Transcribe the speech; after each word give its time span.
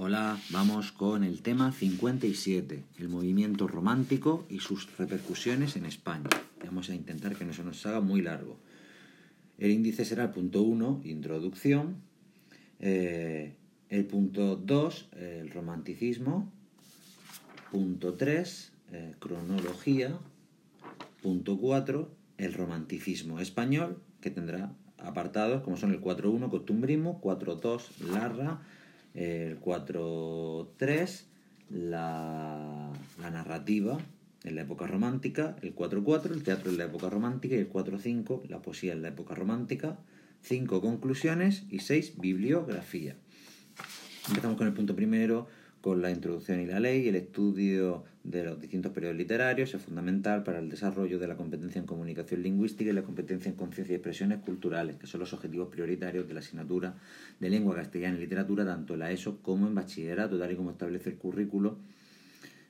Hola, 0.00 0.40
vamos 0.50 0.92
con 0.92 1.24
el 1.24 1.42
tema 1.42 1.72
57, 1.72 2.84
el 2.98 3.08
movimiento 3.08 3.66
romántico 3.66 4.46
y 4.48 4.60
sus 4.60 4.96
repercusiones 4.96 5.74
en 5.74 5.86
España. 5.86 6.28
Vamos 6.64 6.88
a 6.88 6.94
intentar 6.94 7.34
que 7.34 7.44
no 7.44 7.52
se 7.52 7.64
nos 7.64 7.84
haga 7.84 8.00
muy 8.00 8.22
largo. 8.22 8.60
El 9.58 9.72
índice 9.72 10.04
será 10.04 10.22
el 10.22 10.30
punto 10.30 10.62
1, 10.62 11.00
introducción. 11.02 11.96
Eh, 12.78 13.56
el 13.88 14.04
punto 14.04 14.54
2, 14.54 15.08
el 15.16 15.50
romanticismo. 15.50 16.48
Punto 17.72 18.14
3, 18.14 18.72
eh, 18.92 19.14
cronología. 19.18 20.16
Punto 21.22 21.58
4, 21.58 22.08
el 22.36 22.54
romanticismo 22.54 23.40
español, 23.40 24.00
que 24.20 24.30
tendrá 24.30 24.72
apartados 24.98 25.62
como 25.62 25.76
son 25.76 25.90
el 25.90 26.00
4.1, 26.00 26.50
costumbrismo, 26.50 27.20
4.2, 27.20 28.12
larra, 28.12 28.60
el 29.14 29.60
4.3, 29.60 31.24
la, 31.70 32.92
la 33.20 33.30
narrativa 33.30 33.98
en 34.44 34.54
la 34.54 34.62
época 34.62 34.86
romántica, 34.86 35.56
el 35.62 35.74
4.4, 35.74 36.32
el 36.32 36.42
teatro 36.42 36.70
en 36.70 36.78
la 36.78 36.84
época 36.84 37.10
romántica 37.10 37.54
y 37.54 37.58
el 37.58 37.70
4.5, 37.70 38.48
la 38.48 38.62
poesía 38.62 38.92
en 38.92 39.02
la 39.02 39.08
época 39.08 39.34
romántica, 39.34 39.98
5 40.42 40.80
conclusiones 40.80 41.64
y 41.70 41.80
6 41.80 42.18
bibliografía. 42.18 43.16
Empezamos 44.28 44.56
con 44.56 44.66
el 44.66 44.72
punto 44.72 44.94
primero, 44.94 45.48
con 45.80 46.02
la 46.02 46.10
introducción 46.10 46.60
y 46.60 46.66
la 46.66 46.80
ley, 46.80 47.08
el 47.08 47.16
estudio 47.16 48.04
de 48.24 48.44
los 48.44 48.60
distintos 48.60 48.92
periodos 48.92 49.16
literarios 49.16 49.74
es 49.74 49.80
fundamental 49.82 50.42
para 50.42 50.58
el 50.58 50.68
desarrollo 50.68 51.18
de 51.18 51.28
la 51.28 51.36
competencia 51.36 51.78
en 51.78 51.86
comunicación 51.86 52.42
lingüística 52.42 52.90
y 52.90 52.92
la 52.92 53.02
competencia 53.02 53.48
en 53.48 53.56
conciencia 53.56 53.92
y 53.92 53.96
expresiones 53.96 54.38
culturales, 54.40 54.96
que 54.96 55.06
son 55.06 55.20
los 55.20 55.32
objetivos 55.32 55.68
prioritarios 55.68 56.26
de 56.26 56.34
la 56.34 56.40
asignatura 56.40 56.96
de 57.40 57.50
lengua 57.50 57.76
castellana 57.76 58.16
y 58.16 58.20
literatura, 58.20 58.64
tanto 58.64 58.94
en 58.94 59.00
la 59.00 59.12
ESO 59.12 59.40
como 59.42 59.66
en 59.66 59.74
bachillerato, 59.74 60.38
tal 60.38 60.52
y 60.52 60.56
como 60.56 60.72
establece 60.72 61.10
el 61.10 61.16
currículo, 61.16 61.78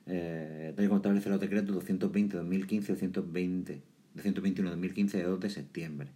eh, 0.05 0.73
tal 0.75 0.85
y 0.85 0.87
como 0.87 0.97
establece 0.97 1.29
los 1.29 1.39
decretos 1.39 1.75
220-2015 1.75 2.71
y 2.71 2.79
220 2.79 3.81
221-2015 4.15 5.11
de 5.11 5.23
2 5.23 5.39
de 5.39 5.49
septiembre. 5.49 6.09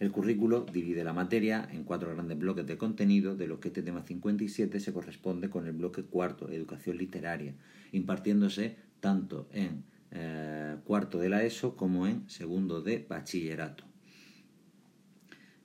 El 0.00 0.12
currículo 0.12 0.64
divide 0.64 1.04
la 1.04 1.12
materia 1.12 1.68
en 1.70 1.84
cuatro 1.84 2.10
grandes 2.14 2.38
bloques 2.38 2.66
de 2.66 2.78
contenido, 2.78 3.36
de 3.36 3.46
los 3.46 3.58
que 3.58 3.68
este 3.68 3.82
tema 3.82 4.02
57 4.02 4.80
se 4.80 4.92
corresponde 4.94 5.50
con 5.50 5.66
el 5.66 5.72
bloque 5.72 6.04
cuarto, 6.04 6.48
educación 6.48 6.96
literaria, 6.96 7.54
impartiéndose 7.92 8.76
tanto 9.00 9.46
en 9.52 9.84
eh, 10.10 10.76
cuarto 10.84 11.18
de 11.18 11.28
la 11.28 11.42
ESO 11.42 11.76
como 11.76 12.06
en 12.06 12.28
segundo 12.30 12.80
de 12.80 13.04
bachillerato. 13.06 13.84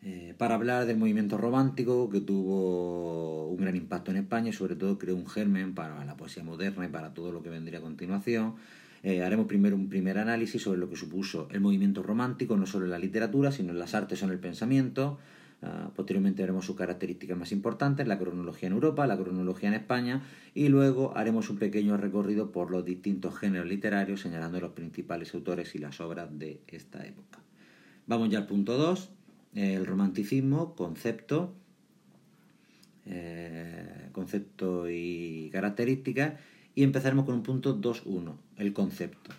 Eh, 0.02 0.36
para 0.38 0.56
hablar 0.56 0.86
del 0.86 0.98
movimiento 0.98 1.38
romántico 1.38 2.10
que 2.10 2.20
tuvo 2.20 3.48
un 3.48 3.58
gran 3.58 3.78
impacto 3.78 4.12
en 4.12 4.18
España 4.18 4.50
y 4.50 4.54
sobre 4.54 4.76
todo 4.76 5.00
creó 5.00 5.16
un 5.16 5.28
germen 5.28 5.74
para 5.74 6.04
la 6.04 6.18
poesía 6.18 6.44
moderna 6.44 6.86
y 6.86 6.90
para 6.90 7.14
todo 7.14 7.32
lo 7.32 7.42
que 7.42 7.50
vendría 7.50 7.80
a 7.80 7.82
continuación, 7.82 8.56
eh, 9.06 9.22
haremos 9.22 9.46
primero 9.46 9.76
un 9.76 9.88
primer 9.88 10.18
análisis 10.18 10.64
sobre 10.64 10.80
lo 10.80 10.90
que 10.90 10.96
supuso 10.96 11.48
el 11.52 11.62
movimiento 11.62 12.02
romántico, 12.02 12.58
no 12.58 12.66
solo 12.66 12.86
en 12.86 12.92
la 12.92 12.98
literatura, 12.98 13.52
sino 13.52 13.72
en 13.72 13.78
las 13.78 13.94
artes 13.94 14.24
o 14.24 14.26
en 14.26 14.32
el 14.32 14.40
pensamiento. 14.40 15.20
Ah, 15.62 15.92
posteriormente 15.96 16.42
haremos 16.42 16.66
sus 16.66 16.76
características 16.76 17.38
más 17.38 17.52
importantes, 17.52 18.08
la 18.08 18.18
cronología 18.18 18.66
en 18.66 18.74
Europa, 18.74 19.06
la 19.06 19.16
cronología 19.16 19.70
en 19.70 19.76
España 19.76 20.24
y 20.56 20.70
luego 20.70 21.16
haremos 21.16 21.52
un 21.52 21.58
pequeño 21.58 21.98
recorrido 21.98 22.52
por 22.52 22.72
los 22.72 22.84
distintos 22.84 23.38
géneros 23.38 23.68
literarios 23.68 24.22
señalando 24.22 24.60
los 24.60 24.72
principales 24.72 25.36
autores 25.36 25.76
y 25.76 25.78
las 25.78 26.02
obras 26.02 26.28
de 26.40 26.62
esta 26.68 27.06
época. 27.06 27.38
Vamos 28.08 28.30
ya 28.30 28.40
al 28.40 28.48
punto 28.48 28.76
2, 28.76 29.12
el 29.54 29.86
romanticismo, 29.86 30.74
concepto, 30.74 31.54
eh, 33.06 34.10
concepto 34.14 34.90
y 34.90 35.52
características 35.52 36.34
y 36.76 36.84
empezaremos 36.84 37.26
con 37.26 37.36
un 37.36 37.44
punto 37.44 37.80
2.1, 37.80 38.36
el 38.58 38.74
concepto. 38.74 39.32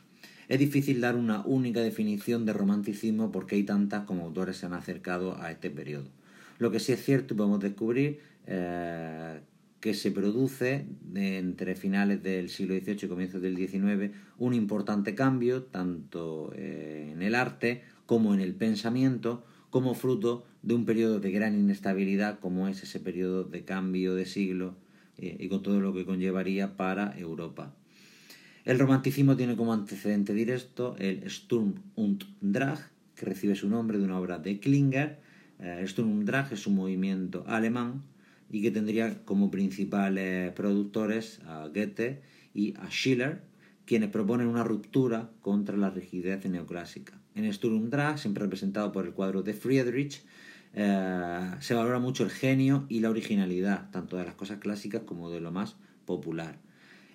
Es 0.48 0.58
difícil 0.58 1.00
dar 1.00 1.16
una 1.16 1.44
única 1.44 1.80
definición 1.80 2.46
de 2.46 2.52
romanticismo 2.52 3.30
porque 3.30 3.56
hay 3.56 3.64
tantas 3.64 4.04
como 4.04 4.24
autores 4.24 4.56
se 4.56 4.66
han 4.66 4.74
acercado 4.74 5.36
a 5.40 5.50
este 5.50 5.70
periodo. 5.70 6.08
Lo 6.58 6.70
que 6.70 6.80
sí 6.80 6.92
es 6.92 7.04
cierto 7.04 7.36
podemos 7.36 7.60
descubrir 7.60 8.20
eh, 8.46 9.40
que 9.80 9.92
se 9.92 10.10
produce 10.10 10.86
entre 11.14 11.74
finales 11.74 12.22
del 12.22 12.48
siglo 12.48 12.74
XVIII 12.74 12.98
y 13.02 13.08
comienzos 13.08 13.42
del 13.42 13.56
XIX 13.56 14.16
un 14.38 14.54
importante 14.54 15.14
cambio 15.14 15.64
tanto 15.64 16.52
eh, 16.54 17.10
en 17.12 17.22
el 17.22 17.34
arte 17.34 17.82
como 18.06 18.32
en 18.32 18.40
el 18.40 18.54
pensamiento 18.54 19.44
como 19.70 19.94
fruto 19.94 20.44
de 20.62 20.74
un 20.74 20.86
periodo 20.86 21.20
de 21.20 21.30
gran 21.30 21.54
inestabilidad 21.58 22.38
como 22.38 22.68
es 22.68 22.82
ese 22.82 23.00
periodo 23.00 23.44
de 23.44 23.64
cambio 23.64 24.14
de 24.14 24.26
siglo 24.26 24.74
eh, 25.18 25.36
y 25.38 25.48
con 25.48 25.62
todo 25.62 25.80
lo 25.80 25.94
que 25.94 26.04
conllevaría 26.04 26.76
para 26.76 27.16
Europa. 27.18 27.74
El 28.64 28.78
romanticismo 28.78 29.36
tiene 29.36 29.56
como 29.56 29.72
antecedente 29.72 30.34
directo 30.34 30.96
el 30.98 31.30
Sturm 31.30 31.74
und 31.94 32.24
Drang, 32.40 32.78
que 33.14 33.24
recibe 33.24 33.54
su 33.54 33.68
nombre 33.68 33.98
de 33.98 34.04
una 34.04 34.18
obra 34.18 34.38
de 34.38 34.58
Klinger. 34.58 35.20
Eh, 35.60 35.84
Sturm 35.86 36.10
und 36.10 36.26
Drang 36.26 36.52
es 36.52 36.66
un 36.66 36.74
movimiento 36.74 37.44
alemán 37.46 38.02
y 38.50 38.62
que 38.62 38.70
tendría 38.70 39.24
como 39.24 39.50
principales 39.50 40.52
productores 40.52 41.40
a 41.46 41.68
Goethe 41.68 42.22
y 42.54 42.74
a 42.76 42.90
Schiller, 42.90 43.42
quienes 43.84 44.10
proponen 44.10 44.48
una 44.48 44.64
ruptura 44.64 45.30
contra 45.42 45.76
la 45.76 45.90
rigidez 45.90 46.44
neoclásica. 46.44 47.18
En 47.36 47.52
Sturm 47.52 47.76
und 47.76 47.92
Drang, 47.92 48.18
siempre 48.18 48.42
representado 48.42 48.90
por 48.90 49.06
el 49.06 49.12
cuadro 49.12 49.42
de 49.42 49.54
Friedrich, 49.54 50.22
eh, 50.78 51.54
se 51.60 51.74
valora 51.74 51.98
mucho 51.98 52.22
el 52.22 52.30
genio 52.30 52.84
y 52.90 53.00
la 53.00 53.08
originalidad, 53.08 53.90
tanto 53.90 54.18
de 54.18 54.26
las 54.26 54.34
cosas 54.34 54.58
clásicas 54.58 55.02
como 55.06 55.30
de 55.30 55.40
lo 55.40 55.50
más 55.50 55.76
popular. 56.04 56.58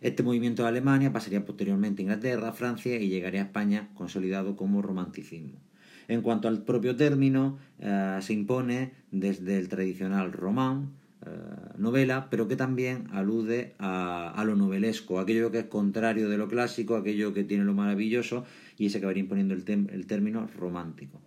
Este 0.01 0.23
movimiento 0.23 0.63
de 0.63 0.69
Alemania 0.69 1.13
pasaría 1.13 1.45
posteriormente 1.45 2.01
a 2.01 2.05
Inglaterra, 2.05 2.53
Francia 2.53 2.99
y 2.99 3.07
llegaría 3.07 3.41
a 3.41 3.45
España 3.45 3.89
consolidado 3.93 4.55
como 4.55 4.81
romanticismo. 4.81 5.59
En 6.07 6.23
cuanto 6.23 6.47
al 6.47 6.63
propio 6.63 6.95
término, 6.95 7.59
eh, 7.77 8.17
se 8.21 8.33
impone 8.33 8.93
desde 9.11 9.59
el 9.59 9.69
tradicional 9.69 10.33
román, 10.33 10.93
eh, 11.23 11.29
novela, 11.77 12.29
pero 12.31 12.47
que 12.47 12.55
también 12.55 13.09
alude 13.11 13.75
a, 13.77 14.43
lo 14.43 14.55
novelesco, 14.55 15.19
aquello 15.19 15.51
que 15.51 15.59
es 15.59 15.65
contrario 15.65 16.29
de 16.29 16.39
lo 16.39 16.47
clásico, 16.47 16.95
aquello 16.95 17.31
que 17.31 17.43
tiene 17.43 17.63
lo 17.63 17.75
maravilloso, 17.75 18.43
y 18.79 18.89
se 18.89 18.97
acabaría 18.97 19.21
imponiendo 19.21 19.53
el 19.53 20.07
término 20.07 20.49
romántico. 20.57 21.21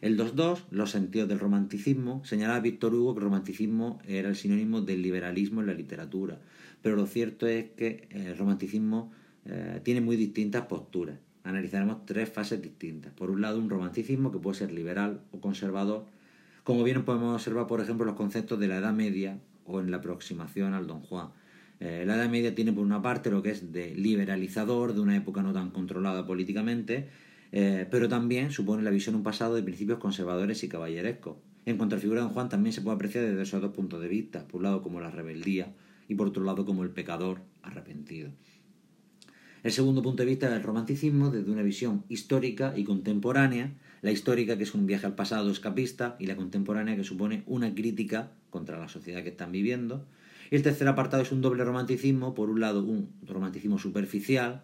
El 0.00 0.16
2.2, 0.16 0.62
los 0.70 0.90
sentidos 0.90 1.28
del 1.28 1.38
romanticismo, 1.38 2.24
señalaba 2.24 2.60
Víctor 2.60 2.94
Hugo 2.94 3.14
que 3.14 3.18
el 3.18 3.24
romanticismo 3.24 3.98
era 4.06 4.30
el 4.30 4.36
sinónimo 4.36 4.80
del 4.80 5.02
liberalismo 5.02 5.60
en 5.60 5.66
la 5.66 5.74
literatura, 5.74 6.38
pero 6.80 6.96
lo 6.96 7.06
cierto 7.06 7.46
es 7.46 7.70
que 7.76 8.08
el 8.10 8.36
romanticismo 8.38 9.12
eh, 9.44 9.80
tiene 9.84 10.00
muy 10.00 10.16
distintas 10.16 10.64
posturas. 10.66 11.18
Analizaremos 11.44 12.06
tres 12.06 12.30
fases 12.30 12.62
distintas. 12.62 13.12
Por 13.12 13.30
un 13.30 13.42
lado, 13.42 13.58
un 13.58 13.68
romanticismo 13.68 14.32
que 14.32 14.38
puede 14.38 14.58
ser 14.58 14.72
liberal 14.72 15.20
o 15.32 15.40
conservador, 15.40 16.06
como 16.64 16.82
bien 16.82 17.04
podemos 17.04 17.34
observar, 17.34 17.66
por 17.66 17.80
ejemplo, 17.80 18.06
los 18.06 18.14
conceptos 18.14 18.58
de 18.58 18.68
la 18.68 18.78
Edad 18.78 18.94
Media 18.94 19.38
o 19.66 19.80
en 19.80 19.90
la 19.90 19.98
aproximación 19.98 20.72
al 20.72 20.86
Don 20.86 21.00
Juan. 21.00 21.28
Eh, 21.78 22.04
la 22.06 22.16
Edad 22.16 22.30
Media 22.30 22.54
tiene 22.54 22.72
por 22.72 22.84
una 22.84 23.02
parte 23.02 23.30
lo 23.30 23.42
que 23.42 23.50
es 23.50 23.70
de 23.72 23.94
liberalizador, 23.94 24.94
de 24.94 25.00
una 25.00 25.16
época 25.16 25.42
no 25.42 25.52
tan 25.52 25.70
controlada 25.70 26.26
políticamente, 26.26 27.08
eh, 27.52 27.86
pero 27.90 28.08
también 28.08 28.50
supone 28.50 28.82
la 28.82 28.90
visión 28.90 29.14
un 29.14 29.22
pasado 29.22 29.54
de 29.54 29.62
principios 29.62 29.98
conservadores 29.98 30.62
y 30.62 30.68
caballerescos. 30.68 31.36
En 31.66 31.76
cuanto 31.76 31.94
a 31.94 31.98
la 31.98 32.02
figura 32.02 32.22
de 32.22 32.28
Juan, 32.28 32.48
también 32.48 32.72
se 32.72 32.80
puede 32.80 32.94
apreciar 32.94 33.24
desde 33.24 33.42
esos 33.42 33.60
dos 33.60 33.72
puntos 33.72 34.00
de 34.00 34.08
vista, 34.08 34.46
por 34.46 34.58
un 34.58 34.64
lado 34.64 34.82
como 34.82 35.00
la 35.00 35.10
rebeldía 35.10 35.74
y 36.08 36.14
por 36.14 36.28
otro 36.28 36.44
lado 36.44 36.64
como 36.64 36.82
el 36.82 36.90
pecador 36.90 37.42
arrepentido. 37.62 38.30
El 39.62 39.72
segundo 39.72 40.02
punto 40.02 40.22
de 40.22 40.28
vista 40.28 40.48
es 40.48 40.54
el 40.54 40.62
romanticismo 40.62 41.30
desde 41.30 41.50
una 41.50 41.62
visión 41.62 42.04
histórica 42.08 42.72
y 42.76 42.84
contemporánea, 42.84 43.74
la 44.00 44.10
histórica 44.10 44.56
que 44.56 44.62
es 44.62 44.74
un 44.74 44.86
viaje 44.86 45.04
al 45.04 45.14
pasado 45.14 45.50
escapista 45.50 46.16
y 46.18 46.26
la 46.26 46.36
contemporánea 46.36 46.96
que 46.96 47.04
supone 47.04 47.42
una 47.46 47.74
crítica 47.74 48.32
contra 48.48 48.78
la 48.78 48.88
sociedad 48.88 49.22
que 49.22 49.28
están 49.28 49.52
viviendo. 49.52 50.06
Y 50.50 50.56
el 50.56 50.62
tercer 50.62 50.88
apartado 50.88 51.22
es 51.22 51.30
un 51.30 51.42
doble 51.42 51.62
romanticismo, 51.62 52.34
por 52.34 52.48
un 52.48 52.60
lado 52.60 52.82
un 52.82 53.10
romanticismo 53.26 53.78
superficial, 53.78 54.62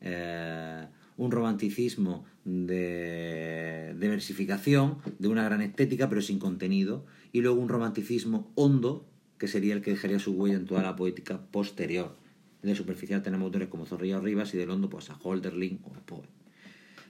eh, 0.00 0.86
un 1.22 1.30
romanticismo 1.30 2.24
de, 2.44 3.94
diversificación, 3.96 4.98
de 5.20 5.28
una 5.28 5.44
gran 5.44 5.62
estética, 5.62 6.08
pero 6.08 6.20
sin 6.20 6.40
contenido, 6.40 7.06
y 7.30 7.42
luego 7.42 7.60
un 7.60 7.68
romanticismo 7.68 8.50
hondo, 8.56 9.06
que 9.38 9.46
sería 9.46 9.74
el 9.74 9.82
que 9.82 9.92
dejaría 9.92 10.18
su 10.18 10.32
huella 10.32 10.56
en 10.56 10.66
toda 10.66 10.82
la 10.82 10.96
poética 10.96 11.40
posterior. 11.40 12.16
De 12.62 12.74
superficial 12.74 13.22
tenemos 13.22 13.46
autores 13.46 13.68
como 13.68 13.86
Zorrilla 13.86 14.18
Rivas 14.18 14.52
y 14.54 14.58
del 14.58 14.70
hondo 14.70 14.88
pues 14.90 15.10
a 15.10 15.18
Holderlin 15.22 15.78
o 15.84 15.92
Poe. 16.04 16.26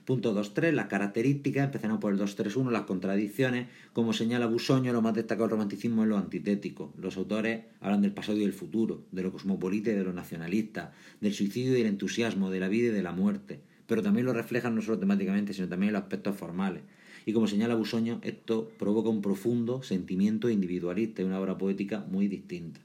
Punto 0.05 0.35
2.3, 0.35 0.73
las 0.73 0.87
características, 0.87 1.65
empezamos 1.65 1.99
por 1.99 2.13
el 2.13 2.19
2.3.1, 2.19 2.69
las 2.69 2.81
contradicciones. 2.83 3.69
Como 3.93 4.13
señala 4.13 4.45
Busoño, 4.45 4.93
lo 4.93 5.01
más 5.01 5.15
destacado 5.15 5.45
del 5.45 5.51
romanticismo 5.51 6.03
es 6.03 6.09
lo 6.09 6.17
antitético. 6.17 6.93
Los 6.99 7.17
autores 7.17 7.63
hablan 7.79 8.01
del 8.01 8.13
pasado 8.13 8.37
y 8.37 8.41
del 8.41 8.53
futuro, 8.53 9.05
de 9.11 9.23
lo 9.23 9.31
cosmopolita 9.31 9.91
y 9.91 9.95
de 9.95 10.03
lo 10.03 10.13
nacionalista, 10.13 10.91
del 11.21 11.33
suicidio 11.33 11.71
y 11.71 11.77
del 11.77 11.87
entusiasmo, 11.87 12.51
de 12.51 12.59
la 12.59 12.67
vida 12.67 12.89
y 12.89 12.91
de 12.91 13.01
la 13.01 13.13
muerte 13.13 13.61
pero 13.93 14.01
también 14.01 14.25
lo 14.25 14.33
reflejan 14.33 14.73
no 14.73 14.81
solo 14.81 14.97
temáticamente, 14.97 15.53
sino 15.53 15.69
también 15.69 15.89
en 15.89 15.93
los 15.93 16.01
aspectos 16.01 16.35
formales. 16.35 16.81
Y 17.27 17.31
como 17.31 17.45
señala 17.45 17.75
Busoño, 17.75 18.19
esto 18.23 18.71
provoca 18.79 19.09
un 19.09 19.21
profundo 19.21 19.83
sentimiento 19.83 20.49
individualista 20.49 21.21
y 21.21 21.25
una 21.25 21.39
obra 21.39 21.59
poética 21.59 22.03
muy 22.09 22.27
distinta. 22.27 22.79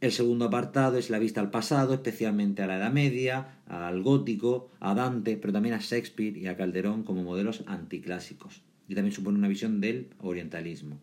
El 0.00 0.10
segundo 0.10 0.46
apartado 0.46 0.98
es 0.98 1.08
la 1.08 1.20
vista 1.20 1.40
al 1.40 1.52
pasado, 1.52 1.94
especialmente 1.94 2.64
a 2.64 2.66
la 2.66 2.78
Edad 2.78 2.92
Media, 2.92 3.60
al 3.68 4.02
gótico, 4.02 4.72
a 4.80 4.92
Dante, 4.96 5.36
pero 5.36 5.52
también 5.52 5.76
a 5.76 5.78
Shakespeare 5.78 6.36
y 6.36 6.48
a 6.48 6.56
Calderón 6.56 7.04
como 7.04 7.22
modelos 7.22 7.62
anticlásicos. 7.68 8.62
Y 8.88 8.96
también 8.96 9.14
supone 9.14 9.38
una 9.38 9.46
visión 9.46 9.80
del 9.80 10.08
orientalismo. 10.18 10.98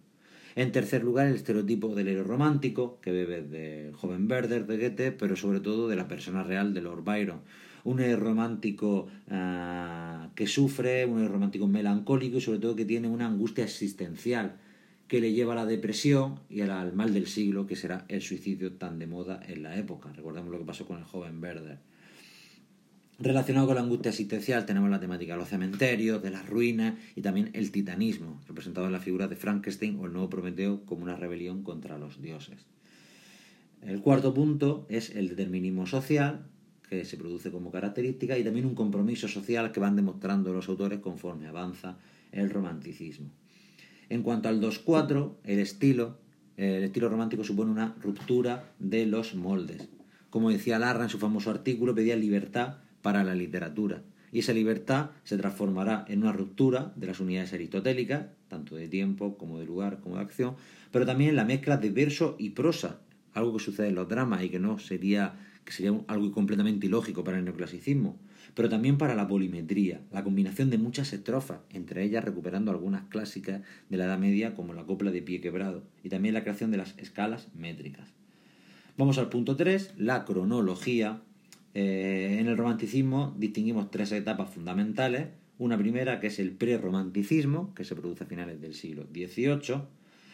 En 0.55 0.73
tercer 0.73 1.05
lugar, 1.05 1.27
el 1.27 1.35
estereotipo 1.35 1.95
del 1.95 2.09
héroe 2.09 2.25
romántico, 2.25 2.99
que 2.99 3.13
bebe 3.13 3.43
del 3.43 3.95
joven 3.95 4.29
Werder 4.29 4.67
de 4.67 4.77
Goethe, 4.77 5.13
pero 5.13 5.37
sobre 5.37 5.61
todo 5.61 5.87
de 5.87 5.95
la 5.95 6.09
persona 6.09 6.43
real 6.43 6.73
de 6.73 6.81
Lord 6.81 7.05
Byron. 7.05 7.39
Un 7.83 7.99
romántico 8.17 9.07
ah, 9.29 10.29
que 10.35 10.47
sufre, 10.47 11.05
un 11.05 11.27
romántico 11.27 11.67
melancólico 11.67 12.37
y 12.37 12.41
sobre 12.41 12.59
todo 12.59 12.75
que 12.75 12.85
tiene 12.85 13.07
una 13.07 13.27
angustia 13.27 13.63
existencial 13.63 14.57
que 15.07 15.21
le 15.21 15.33
lleva 15.33 15.53
a 15.53 15.57
la 15.57 15.65
depresión 15.65 16.39
y 16.49 16.61
al 16.61 16.93
mal 16.93 17.13
del 17.13 17.27
siglo, 17.27 17.67
que 17.67 17.75
será 17.75 18.05
el 18.07 18.21
suicidio 18.21 18.73
tan 18.73 18.99
de 18.99 19.07
moda 19.07 19.41
en 19.47 19.61
la 19.63 19.77
época. 19.77 20.11
Recordemos 20.13 20.49
lo 20.49 20.59
que 20.59 20.65
pasó 20.65 20.85
con 20.85 20.97
el 20.97 21.03
joven 21.03 21.41
Werder. 21.41 21.77
Relacionado 23.19 23.67
con 23.67 23.75
la 23.75 23.81
angustia 23.81 24.09
existencial 24.09 24.65
tenemos 24.65 24.89
la 24.89 24.99
temática 24.99 25.33
de 25.33 25.39
los 25.39 25.49
cementerios, 25.49 26.21
de 26.23 26.31
las 26.31 26.49
ruinas 26.49 26.95
y 27.15 27.21
también 27.21 27.51
el 27.53 27.71
titanismo, 27.71 28.41
representado 28.47 28.87
en 28.87 28.93
la 28.93 28.99
figura 28.99 29.27
de 29.27 29.35
Frankenstein 29.35 29.99
o 29.99 30.07
el 30.07 30.13
nuevo 30.13 30.29
Prometeo 30.29 30.83
como 30.85 31.03
una 31.03 31.15
rebelión 31.15 31.63
contra 31.63 31.97
los 31.97 32.21
dioses. 32.21 32.65
El 33.81 34.01
cuarto 34.01 34.33
punto 34.33 34.87
es 34.89 35.11
el 35.11 35.29
determinismo 35.29 35.85
social, 35.85 36.47
que 36.99 37.05
se 37.05 37.17
produce 37.17 37.51
como 37.51 37.71
característica, 37.71 38.37
y 38.37 38.43
también 38.43 38.65
un 38.65 38.75
compromiso 38.75 39.27
social 39.27 39.71
que 39.71 39.79
van 39.79 39.95
demostrando 39.95 40.53
los 40.53 40.69
autores 40.69 40.99
conforme 40.99 41.47
avanza 41.47 41.97
el 42.31 42.49
romanticismo. 42.49 43.29
En 44.09 44.21
cuanto 44.21 44.49
al 44.49 44.61
2-4, 44.61 45.33
el 45.43 45.59
estilo, 45.59 46.17
el 46.57 46.83
estilo 46.83 47.09
romántico 47.09 47.43
supone 47.43 47.71
una 47.71 47.95
ruptura 48.01 48.73
de 48.79 49.05
los 49.05 49.35
moldes. 49.35 49.89
Como 50.29 50.49
decía 50.49 50.79
Larra 50.79 51.03
en 51.03 51.09
su 51.09 51.19
famoso 51.19 51.51
artículo, 51.51 51.95
pedía 51.95 52.15
libertad 52.15 52.77
para 53.01 53.23
la 53.23 53.35
literatura. 53.35 54.03
Y 54.31 54.39
esa 54.39 54.53
libertad 54.53 55.11
se 55.23 55.37
transformará 55.37 56.05
en 56.07 56.23
una 56.23 56.31
ruptura 56.31 56.91
de 56.95 57.07
las 57.07 57.19
unidades 57.19 57.53
aristotélicas, 57.53 58.27
tanto 58.47 58.75
de 58.75 58.87
tiempo 58.87 59.37
como 59.37 59.59
de 59.59 59.65
lugar 59.65 59.99
como 59.99 60.15
de 60.15 60.23
acción, 60.23 60.55
pero 60.91 61.05
también 61.05 61.31
en 61.31 61.35
la 61.35 61.45
mezcla 61.45 61.77
de 61.77 61.91
verso 61.91 62.35
y 62.39 62.51
prosa, 62.51 62.99
algo 63.33 63.53
que 63.53 63.63
sucede 63.63 63.89
en 63.89 63.95
los 63.95 64.09
dramas 64.09 64.43
y 64.43 64.49
que 64.49 64.59
no 64.59 64.79
sería 64.79 65.35
que 65.65 65.71
sería 65.71 65.97
algo 66.07 66.31
completamente 66.31 66.87
ilógico 66.87 67.23
para 67.23 67.37
el 67.37 67.45
neoclasicismo, 67.45 68.17
pero 68.55 68.69
también 68.69 68.97
para 68.97 69.15
la 69.15 69.27
polimetría, 69.27 70.01
la 70.11 70.23
combinación 70.23 70.69
de 70.69 70.77
muchas 70.77 71.13
estrofas, 71.13 71.59
entre 71.71 72.03
ellas 72.03 72.23
recuperando 72.23 72.71
algunas 72.71 73.03
clásicas 73.03 73.61
de 73.89 73.97
la 73.97 74.05
Edad 74.05 74.19
Media 74.19 74.55
como 74.55 74.73
la 74.73 74.85
copla 74.85 75.11
de 75.11 75.21
pie 75.21 75.41
quebrado, 75.41 75.83
y 76.03 76.09
también 76.09 76.33
la 76.33 76.43
creación 76.43 76.71
de 76.71 76.77
las 76.77 76.97
escalas 76.97 77.47
métricas. 77.55 78.09
Vamos 78.97 79.17
al 79.17 79.29
punto 79.29 79.55
3, 79.55 79.93
la 79.97 80.25
cronología, 80.25 81.21
eh, 81.73 82.37
en 82.39 82.47
el 82.47 82.57
romanticismo 82.57 83.33
distinguimos 83.37 83.89
tres 83.89 84.11
etapas 84.11 84.49
fundamentales. 84.49 85.29
Una 85.57 85.77
primera 85.77 86.19
que 86.19 86.27
es 86.27 86.39
el 86.39 86.51
prerromanticismo, 86.51 87.73
que 87.73 87.83
se 87.83 87.95
produce 87.95 88.23
a 88.23 88.27
finales 88.27 88.61
del 88.61 88.73
siglo 88.73 89.07
XVIII. 89.11 89.81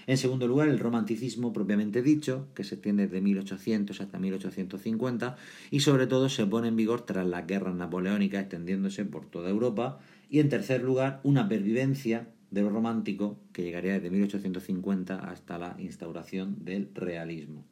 En 0.09 0.17
segundo 0.17 0.47
lugar, 0.47 0.69
el 0.69 0.79
romanticismo 0.79 1.53
propiamente 1.53 2.01
dicho, 2.01 2.47
que 2.55 2.63
se 2.63 2.73
extiende 2.73 3.05
desde 3.05 3.21
1800 3.21 4.01
hasta 4.01 4.17
1850 4.17 5.37
y 5.69 5.81
sobre 5.81 6.07
todo 6.07 6.29
se 6.29 6.47
pone 6.47 6.69
en 6.69 6.75
vigor 6.75 7.05
tras 7.05 7.27
las 7.27 7.45
guerras 7.45 7.75
napoleónicas 7.75 8.41
extendiéndose 8.41 9.05
por 9.05 9.27
toda 9.27 9.51
Europa. 9.51 9.99
Y 10.27 10.39
en 10.39 10.49
tercer 10.49 10.81
lugar, 10.81 11.19
una 11.21 11.47
pervivencia 11.47 12.27
de 12.49 12.63
lo 12.63 12.71
romántico 12.71 13.37
que 13.53 13.61
llegaría 13.61 13.93
desde 13.93 14.09
1850 14.09 15.29
hasta 15.29 15.59
la 15.59 15.75
instauración 15.77 16.65
del 16.65 16.89
realismo. 16.95 17.63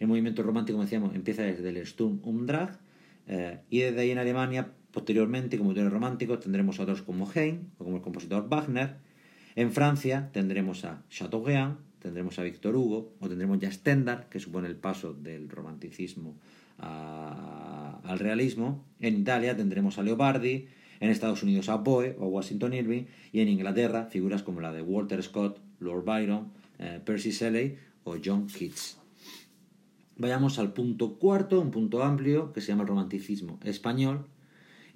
El 0.00 0.08
movimiento 0.08 0.42
romántico, 0.42 0.76
como 0.76 0.84
decíamos, 0.84 1.14
empieza 1.14 1.42
desde 1.42 1.68
el 1.68 1.86
Sturm 1.86 2.20
und 2.22 2.50
eh, 3.28 3.60
y 3.68 3.80
desde 3.80 4.00
ahí 4.00 4.12
en 4.12 4.18
Alemania, 4.18 4.72
posteriormente, 4.92 5.58
como 5.58 5.72
autores 5.72 5.92
románticos, 5.92 6.40
tendremos 6.40 6.80
otros 6.80 7.02
como 7.02 7.30
Heine 7.30 7.66
o 7.76 7.84
como 7.84 7.96
el 7.96 8.02
compositor 8.02 8.48
Wagner. 8.48 9.04
En 9.56 9.72
Francia 9.72 10.28
tendremos 10.32 10.84
a 10.84 11.02
Chateaubriand, 11.08 11.78
tendremos 11.98 12.38
a 12.38 12.42
Victor 12.42 12.76
Hugo 12.76 13.14
o 13.20 13.28
tendremos 13.28 13.58
ya 13.58 13.72
Stendhal, 13.72 14.28
que 14.28 14.38
supone 14.38 14.68
el 14.68 14.76
paso 14.76 15.14
del 15.14 15.48
romanticismo 15.48 16.36
al 16.78 18.18
realismo. 18.18 18.84
En 19.00 19.16
Italia 19.16 19.56
tendremos 19.56 19.98
a 19.98 20.02
Leopardi, 20.02 20.68
en 21.00 21.10
Estados 21.10 21.42
Unidos 21.42 21.70
a 21.70 21.82
Poe 21.82 22.16
o 22.18 22.26
Washington 22.26 22.74
Irving 22.74 23.04
y 23.32 23.40
en 23.40 23.48
Inglaterra 23.48 24.06
figuras 24.06 24.42
como 24.42 24.60
la 24.60 24.72
de 24.72 24.82
Walter 24.82 25.22
Scott, 25.22 25.58
Lord 25.80 26.04
Byron, 26.04 26.52
eh, 26.78 27.00
Percy 27.02 27.30
Shelley 27.30 27.78
o 28.04 28.16
John 28.22 28.46
Keats. 28.46 28.98
Vayamos 30.18 30.58
al 30.58 30.72
punto 30.72 31.18
cuarto, 31.18 31.60
un 31.60 31.70
punto 31.70 32.02
amplio, 32.02 32.52
que 32.52 32.60
se 32.60 32.68
llama 32.68 32.82
el 32.82 32.88
romanticismo 32.88 33.58
español, 33.64 34.26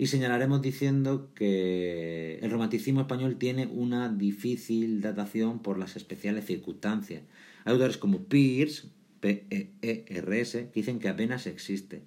y 0.00 0.06
señalaremos 0.06 0.62
diciendo 0.62 1.28
que 1.34 2.38
el 2.40 2.50
romanticismo 2.50 3.02
español 3.02 3.36
tiene 3.36 3.66
una 3.66 4.08
difícil 4.08 5.02
datación 5.02 5.58
por 5.58 5.78
las 5.78 5.94
especiales 5.94 6.46
circunstancias. 6.46 7.22
Hay 7.66 7.74
autores 7.74 7.98
como 7.98 8.24
Peirce, 8.24 8.88
P-E-E-R-S, 9.20 10.70
que 10.72 10.80
dicen 10.80 11.00
que 11.00 11.10
apenas 11.10 11.46
existe. 11.46 12.00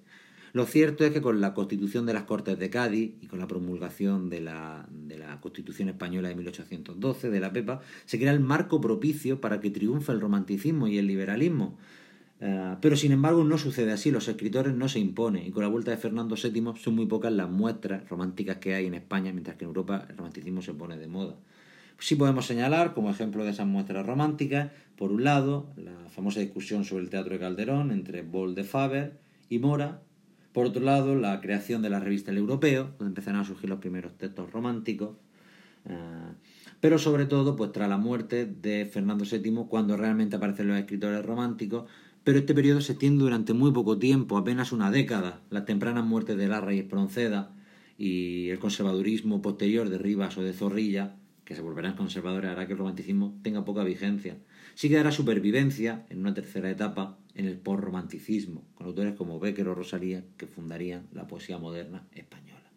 Lo 0.52 0.66
cierto 0.66 1.04
es 1.04 1.12
que 1.12 1.22
con 1.22 1.40
la 1.40 1.54
constitución 1.54 2.04
de 2.04 2.14
las 2.14 2.24
Cortes 2.24 2.58
de 2.58 2.68
Cádiz 2.68 3.12
y 3.20 3.28
con 3.28 3.38
la 3.38 3.46
promulgación 3.46 4.28
de 4.28 4.40
la, 4.40 4.88
de 4.90 5.16
la 5.16 5.40
Constitución 5.40 5.88
Española 5.88 6.30
de 6.30 6.34
1812, 6.34 7.30
de 7.30 7.38
la 7.38 7.52
PEPA, 7.52 7.80
se 8.06 8.18
crea 8.18 8.32
el 8.32 8.40
marco 8.40 8.80
propicio 8.80 9.40
para 9.40 9.60
que 9.60 9.70
triunfe 9.70 10.10
el 10.10 10.20
romanticismo 10.20 10.88
y 10.88 10.98
el 10.98 11.06
liberalismo, 11.06 11.78
eh, 12.46 12.76
pero 12.82 12.94
sin 12.94 13.10
embargo 13.10 13.42
no 13.42 13.56
sucede 13.56 13.90
así, 13.90 14.10
los 14.10 14.28
escritores 14.28 14.74
no 14.74 14.86
se 14.90 14.98
imponen 14.98 15.46
y 15.46 15.50
con 15.50 15.62
la 15.62 15.68
vuelta 15.70 15.92
de 15.92 15.96
Fernando 15.96 16.36
VII 16.36 16.74
son 16.76 16.94
muy 16.94 17.06
pocas 17.06 17.32
las 17.32 17.48
muestras 17.48 18.06
románticas 18.10 18.58
que 18.58 18.74
hay 18.74 18.84
en 18.84 18.92
España, 18.92 19.32
mientras 19.32 19.56
que 19.56 19.64
en 19.64 19.68
Europa 19.68 20.06
el 20.10 20.18
romanticismo 20.18 20.60
se 20.60 20.74
pone 20.74 20.98
de 20.98 21.06
moda. 21.06 21.36
Sí 21.98 22.16
podemos 22.16 22.44
señalar 22.44 22.92
como 22.92 23.08
ejemplo 23.08 23.44
de 23.44 23.52
esas 23.52 23.66
muestras 23.66 24.04
románticas, 24.04 24.72
por 24.94 25.10
un 25.10 25.24
lado, 25.24 25.70
la 25.78 26.10
famosa 26.10 26.40
discusión 26.40 26.84
sobre 26.84 27.04
el 27.04 27.08
teatro 27.08 27.32
de 27.32 27.40
Calderón 27.40 27.90
entre 27.90 28.20
Bol 28.20 28.54
de 28.54 28.64
Faber 28.64 29.18
y 29.48 29.58
Mora, 29.58 30.02
por 30.52 30.66
otro 30.66 30.82
lado, 30.82 31.16
la 31.16 31.40
creación 31.40 31.80
de 31.80 31.88
la 31.88 31.98
revista 31.98 32.30
El 32.30 32.36
Europeo, 32.36 32.90
donde 32.98 33.06
empezaron 33.06 33.40
a 33.40 33.44
surgir 33.44 33.70
los 33.70 33.78
primeros 33.78 34.18
textos 34.18 34.52
románticos, 34.52 35.16
eh, 35.86 35.96
pero 36.78 36.98
sobre 36.98 37.24
todo, 37.24 37.56
pues 37.56 37.72
tras 37.72 37.88
la 37.88 37.96
muerte 37.96 38.44
de 38.44 38.84
Fernando 38.84 39.24
VII, 39.24 39.64
cuando 39.66 39.96
realmente 39.96 40.36
aparecen 40.36 40.68
los 40.68 40.78
escritores 40.78 41.24
románticos, 41.24 41.84
pero 42.24 42.38
este 42.38 42.54
periodo 42.54 42.80
se 42.80 42.92
extiende 42.92 43.22
durante 43.22 43.52
muy 43.52 43.70
poco 43.70 43.98
tiempo, 43.98 44.38
apenas 44.38 44.72
una 44.72 44.90
década. 44.90 45.42
Las 45.50 45.66
tempranas 45.66 46.06
muertes 46.06 46.38
de 46.38 46.48
Larra 46.48 46.72
y 46.72 46.78
Espronceda 46.78 47.54
y 47.98 48.48
el 48.48 48.58
conservadurismo 48.58 49.42
posterior 49.42 49.90
de 49.90 49.98
Rivas 49.98 50.36
o 50.38 50.42
de 50.42 50.54
Zorrilla, 50.54 51.16
que 51.44 51.54
se 51.54 51.60
volverán 51.60 51.96
conservadores, 51.96 52.50
hará 52.50 52.66
que 52.66 52.72
el 52.72 52.78
romanticismo 52.78 53.38
tenga 53.42 53.66
poca 53.66 53.84
vigencia. 53.84 54.38
Sí 54.74 54.88
quedará 54.88 55.12
supervivencia 55.12 56.06
en 56.08 56.20
una 56.20 56.32
tercera 56.32 56.70
etapa 56.70 57.18
en 57.34 57.44
el 57.44 57.58
posromanticismo, 57.58 58.64
con 58.74 58.86
autores 58.86 59.14
como 59.14 59.38
Becker 59.38 59.68
o 59.68 59.74
Rosalía 59.74 60.24
que 60.38 60.46
fundarían 60.46 61.06
la 61.12 61.26
poesía 61.26 61.58
moderna 61.58 62.08
española. 62.12 62.70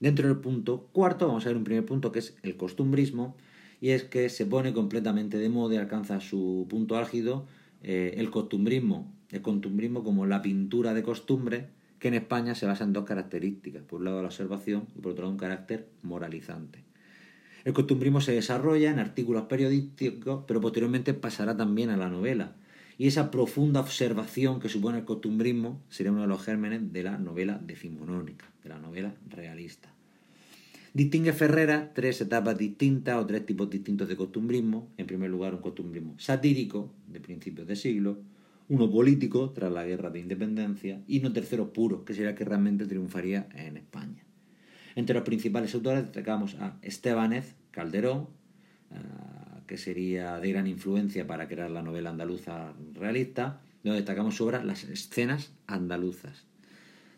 Dentro 0.00 0.26
del 0.26 0.38
punto 0.38 0.88
cuarto 0.92 1.28
vamos 1.28 1.46
a 1.46 1.48
ver 1.50 1.56
un 1.56 1.64
primer 1.64 1.86
punto 1.86 2.10
que 2.10 2.18
es 2.18 2.36
el 2.42 2.56
costumbrismo, 2.56 3.36
y 3.80 3.90
es 3.90 4.04
que 4.04 4.28
se 4.28 4.46
pone 4.46 4.72
completamente 4.72 5.38
de 5.38 5.48
moda 5.48 5.74
y 5.74 5.78
alcanza 5.78 6.20
su 6.20 6.66
punto 6.68 6.96
álgido 6.96 7.46
eh, 7.82 8.14
el 8.16 8.30
costumbrismo, 8.30 9.12
el 9.30 9.42
costumbrismo 9.42 10.04
como 10.04 10.26
la 10.26 10.42
pintura 10.42 10.94
de 10.94 11.02
costumbre, 11.02 11.68
que 11.98 12.08
en 12.08 12.14
España 12.14 12.54
se 12.54 12.66
basa 12.66 12.84
en 12.84 12.92
dos 12.92 13.04
características, 13.04 13.82
por 13.82 14.00
un 14.00 14.06
lado 14.06 14.22
la 14.22 14.28
observación 14.28 14.88
y 14.96 15.00
por 15.00 15.12
otro 15.12 15.24
lado 15.24 15.32
un 15.32 15.38
carácter 15.38 15.88
moralizante. 16.02 16.84
El 17.64 17.72
costumbrismo 17.72 18.20
se 18.20 18.32
desarrolla 18.32 18.90
en 18.90 19.00
artículos 19.00 19.44
periodísticos, 19.46 20.44
pero 20.46 20.60
posteriormente 20.60 21.14
pasará 21.14 21.56
también 21.56 21.90
a 21.90 21.96
la 21.96 22.08
novela. 22.08 22.54
Y 22.96 23.08
esa 23.08 23.30
profunda 23.30 23.80
observación 23.80 24.60
que 24.60 24.68
supone 24.68 24.98
el 24.98 25.04
costumbrismo 25.04 25.82
sería 25.88 26.12
uno 26.12 26.22
de 26.22 26.28
los 26.28 26.44
gérmenes 26.44 26.92
de 26.92 27.02
la 27.02 27.18
novela 27.18 27.60
decimonónica, 27.62 28.46
de 28.62 28.68
la 28.68 28.78
novela 28.78 29.14
realista. 29.28 29.95
Distingue 30.96 31.34
Ferrera 31.34 31.92
tres 31.92 32.22
etapas 32.22 32.56
distintas 32.56 33.20
o 33.20 33.26
tres 33.26 33.44
tipos 33.44 33.68
distintos 33.68 34.08
de 34.08 34.16
costumbrismo. 34.16 34.88
En 34.96 35.06
primer 35.06 35.28
lugar, 35.28 35.52
un 35.52 35.60
costumbrismo 35.60 36.14
satírico, 36.16 36.90
de 37.06 37.20
principios 37.20 37.66
de 37.66 37.76
siglo, 37.76 38.16
uno 38.70 38.90
político, 38.90 39.50
tras 39.50 39.70
la 39.70 39.84
guerra 39.84 40.08
de 40.08 40.20
independencia, 40.20 41.02
y 41.06 41.20
uno 41.20 41.34
tercero 41.34 41.70
puro, 41.74 42.06
que 42.06 42.14
sería 42.14 42.30
el 42.30 42.34
que 42.34 42.46
realmente 42.46 42.86
triunfaría 42.86 43.46
en 43.54 43.76
España. 43.76 44.24
Entre 44.94 45.14
los 45.14 45.22
principales 45.22 45.74
autores 45.74 46.02
destacamos 46.02 46.54
a 46.54 46.78
Estebanez 46.80 47.56
Calderón, 47.72 48.28
eh, 48.90 48.96
que 49.66 49.76
sería 49.76 50.38
de 50.38 50.50
gran 50.50 50.66
influencia 50.66 51.26
para 51.26 51.46
crear 51.46 51.70
la 51.70 51.82
novela 51.82 52.08
andaluza 52.08 52.72
realista, 52.94 53.60
donde 53.84 53.98
destacamos 53.98 54.36
su 54.36 54.46
obra 54.46 54.64
Las 54.64 54.84
escenas 54.84 55.52
andaluzas. 55.66 56.46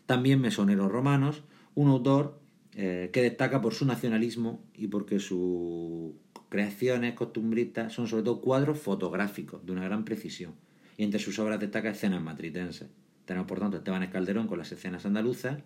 También 0.05 0.41
Mesoneros 0.41 0.91
Romanos, 0.91 1.43
un 1.75 1.87
autor 1.87 2.38
eh, 2.81 3.09
que 3.11 3.21
destaca 3.21 3.59
por 3.59 3.73
su 3.73 3.85
nacionalismo 3.85 4.63
y 4.73 4.87
porque 4.87 5.19
sus 5.19 6.13
creaciones 6.47 7.13
costumbristas 7.13 7.91
son 7.91 8.07
sobre 8.07 8.23
todo 8.23 8.39
cuadros 8.39 8.79
fotográficos 8.79 9.65
de 9.65 9.73
una 9.73 9.83
gran 9.83 10.05
precisión. 10.05 10.53
y 10.95 11.03
entre 11.03 11.19
sus 11.19 11.37
obras 11.39 11.59
destaca 11.59 11.89
escenas 11.89 12.21
matritenses. 12.21 12.87
Tenemos, 13.25 13.49
por 13.49 13.59
tanto, 13.59 13.75
Esteban 13.75 14.03
Escalderón 14.03 14.47
con 14.47 14.59
las 14.59 14.71
escenas 14.71 15.05
andaluzas 15.05 15.61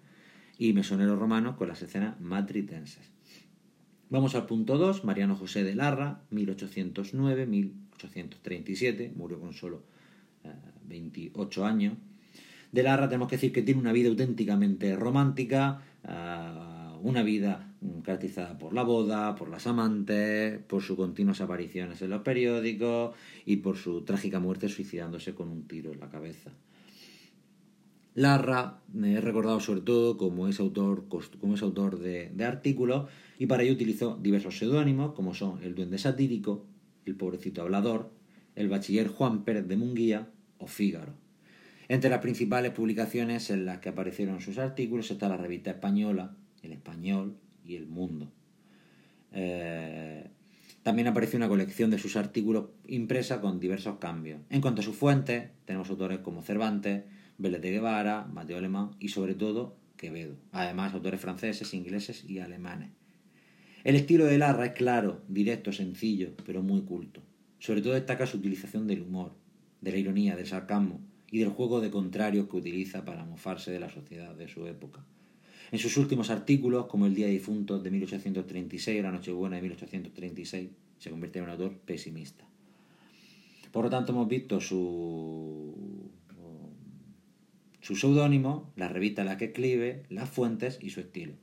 y 0.57 0.73
Mesonero 0.73 1.15
Romano 1.15 1.55
con 1.55 1.67
las 1.67 1.83
escenas 1.83 2.19
matritenses. 2.19 3.11
Vamos 4.09 4.33
al 4.33 4.47
punto 4.47 4.79
2, 4.79 5.05
Mariano 5.05 5.35
José 5.35 5.63
de 5.63 5.75
Larra, 5.75 6.23
1809-1837, 6.31 9.13
murió 9.13 9.39
con 9.39 9.53
solo 9.53 9.83
28 10.85 11.61
eh, 11.61 11.67
años. 11.67 11.93
De 12.71 12.81
Larra 12.81 13.07
tenemos 13.07 13.27
que 13.27 13.35
decir 13.35 13.53
que 13.53 13.61
tiene 13.61 13.79
una 13.79 13.91
vida 13.91 14.09
auténticamente 14.09 14.95
romántica, 14.95 15.83
eh, 16.03 16.72
una 17.03 17.21
vida 17.21 17.69
caracterizada 18.03 18.57
por 18.57 18.73
la 18.73 18.83
boda, 18.83 19.35
por 19.35 19.49
las 19.49 19.67
amantes, 19.67 20.57
por 20.59 20.81
sus 20.81 20.95
continuas 20.95 21.41
apariciones 21.41 22.01
en 22.01 22.09
los 22.09 22.21
periódicos 22.21 23.13
y 23.45 23.57
por 23.57 23.75
su 23.75 24.03
trágica 24.03 24.39
muerte 24.39 24.69
suicidándose 24.69 25.35
con 25.35 25.49
un 25.49 25.67
tiro 25.67 25.91
en 25.91 25.99
la 25.99 26.09
cabeza. 26.09 26.51
Larra 28.15 28.79
es 29.03 29.23
recordado 29.23 29.59
sobre 29.59 29.81
todo 29.81 30.17
como 30.17 30.47
es 30.47 30.61
autor, 30.61 31.07
como 31.41 31.55
autor 31.55 31.99
de, 31.99 32.31
de 32.33 32.45
artículos 32.45 33.09
y 33.37 33.47
para 33.47 33.63
ello 33.63 33.73
utilizó 33.73 34.17
diversos 34.21 34.57
seudónimos 34.57 35.11
como 35.11 35.33
son 35.33 35.61
el 35.61 35.75
duende 35.75 35.97
satírico, 35.97 36.65
el 37.05 37.15
pobrecito 37.15 37.63
hablador, 37.63 38.11
el 38.55 38.69
bachiller 38.69 39.09
Juan 39.09 39.43
Pérez 39.43 39.67
de 39.67 39.75
Munguía 39.75 40.29
o 40.57 40.67
Fígaro. 40.67 41.15
Entre 41.89 42.09
las 42.09 42.19
principales 42.19 42.71
publicaciones 42.71 43.49
en 43.49 43.65
las 43.65 43.79
que 43.79 43.89
aparecieron 43.89 44.39
sus 44.39 44.57
artículos 44.57 45.11
está 45.11 45.27
la 45.27 45.35
revista 45.35 45.71
española, 45.71 46.37
El 46.63 46.71
Español 46.71 47.37
y 47.63 47.75
El 47.75 47.85
Mundo. 47.85 48.31
Eh, 49.31 50.27
también 50.81 51.07
apareció 51.07 51.37
una 51.37 51.47
colección 51.47 51.91
de 51.91 51.99
sus 51.99 52.17
artículos 52.17 52.65
impresa 52.87 53.39
con 53.39 53.59
diversos 53.59 53.99
cambios. 53.99 54.41
En 54.49 54.61
cuanto 54.61 54.81
a 54.81 54.83
sus 54.83 54.95
fuentes, 54.95 55.49
tenemos 55.65 55.89
autores 55.89 56.19
como 56.19 56.41
Cervantes, 56.41 57.03
Vélez 57.37 57.61
de 57.61 57.71
Guevara, 57.71 58.25
Mateo 58.25 58.57
Alemán 58.57 58.91
y 58.99 59.09
sobre 59.09 59.33
todo 59.33 59.77
Quevedo. 59.97 60.35
Además, 60.51 60.93
autores 60.93 61.21
franceses, 61.21 61.73
ingleses 61.73 62.25
y 62.27 62.39
alemanes. 62.39 62.89
El 63.83 63.95
estilo 63.95 64.25
de 64.25 64.37
Larra 64.37 64.65
es 64.65 64.71
claro, 64.73 65.21
directo, 65.27 65.71
sencillo, 65.71 66.33
pero 66.45 66.61
muy 66.63 66.81
culto. 66.81 67.21
Sobre 67.59 67.81
todo 67.81 67.93
destaca 67.93 68.25
su 68.25 68.37
utilización 68.37 68.87
del 68.87 69.01
humor, 69.01 69.33
de 69.79 69.91
la 69.91 69.97
ironía, 69.97 70.35
del 70.35 70.47
sarcasmo 70.47 70.99
y 71.31 71.39
del 71.39 71.49
juego 71.49 71.79
de 71.79 71.91
contrarios 71.91 72.47
que 72.47 72.57
utiliza 72.57 73.05
para 73.05 73.25
mofarse 73.25 73.71
de 73.71 73.79
la 73.79 73.89
sociedad 73.89 74.35
de 74.35 74.47
su 74.47 74.67
época. 74.67 75.05
En 75.73 75.79
sus 75.79 75.97
últimos 75.97 76.29
artículos, 76.29 76.85
como 76.85 77.07
El 77.07 77.15
Día 77.15 77.25
de 77.25 77.31
Difuntos 77.31 77.81
de 77.81 77.89
1836 77.89 78.99
o 78.99 79.01
La 79.01 79.11
Nochebuena 79.11 79.55
de 79.55 79.63
1836, 79.63 80.69
se 80.99 81.09
convierte 81.09 81.39
en 81.39 81.45
un 81.45 81.49
autor 81.49 81.73
pesimista. 81.79 82.45
Por 83.71 83.85
lo 83.85 83.89
tanto, 83.89 84.11
hemos 84.11 84.27
visto 84.27 84.61
su 84.61 86.11
su 87.81 87.95
seudónimo, 87.95 88.71
la 88.75 88.87
revista 88.87 89.23
en 89.23 89.29
la 89.29 89.37
que 89.37 89.45
escribe, 89.45 90.03
las 90.09 90.29
fuentes 90.29 90.77
y 90.79 90.91
su 90.91 90.99
estilo. 90.99 91.33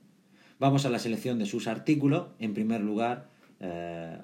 Vamos 0.61 0.87
a 0.87 0.91
la 0.91 1.01
selección 1.01 1.41
de 1.41 1.47
sus 1.47 1.67
artículos. 1.67 2.29
En 2.39 2.55
primer 2.55 2.83
lugar, 2.83 3.31
eh, 3.59 4.17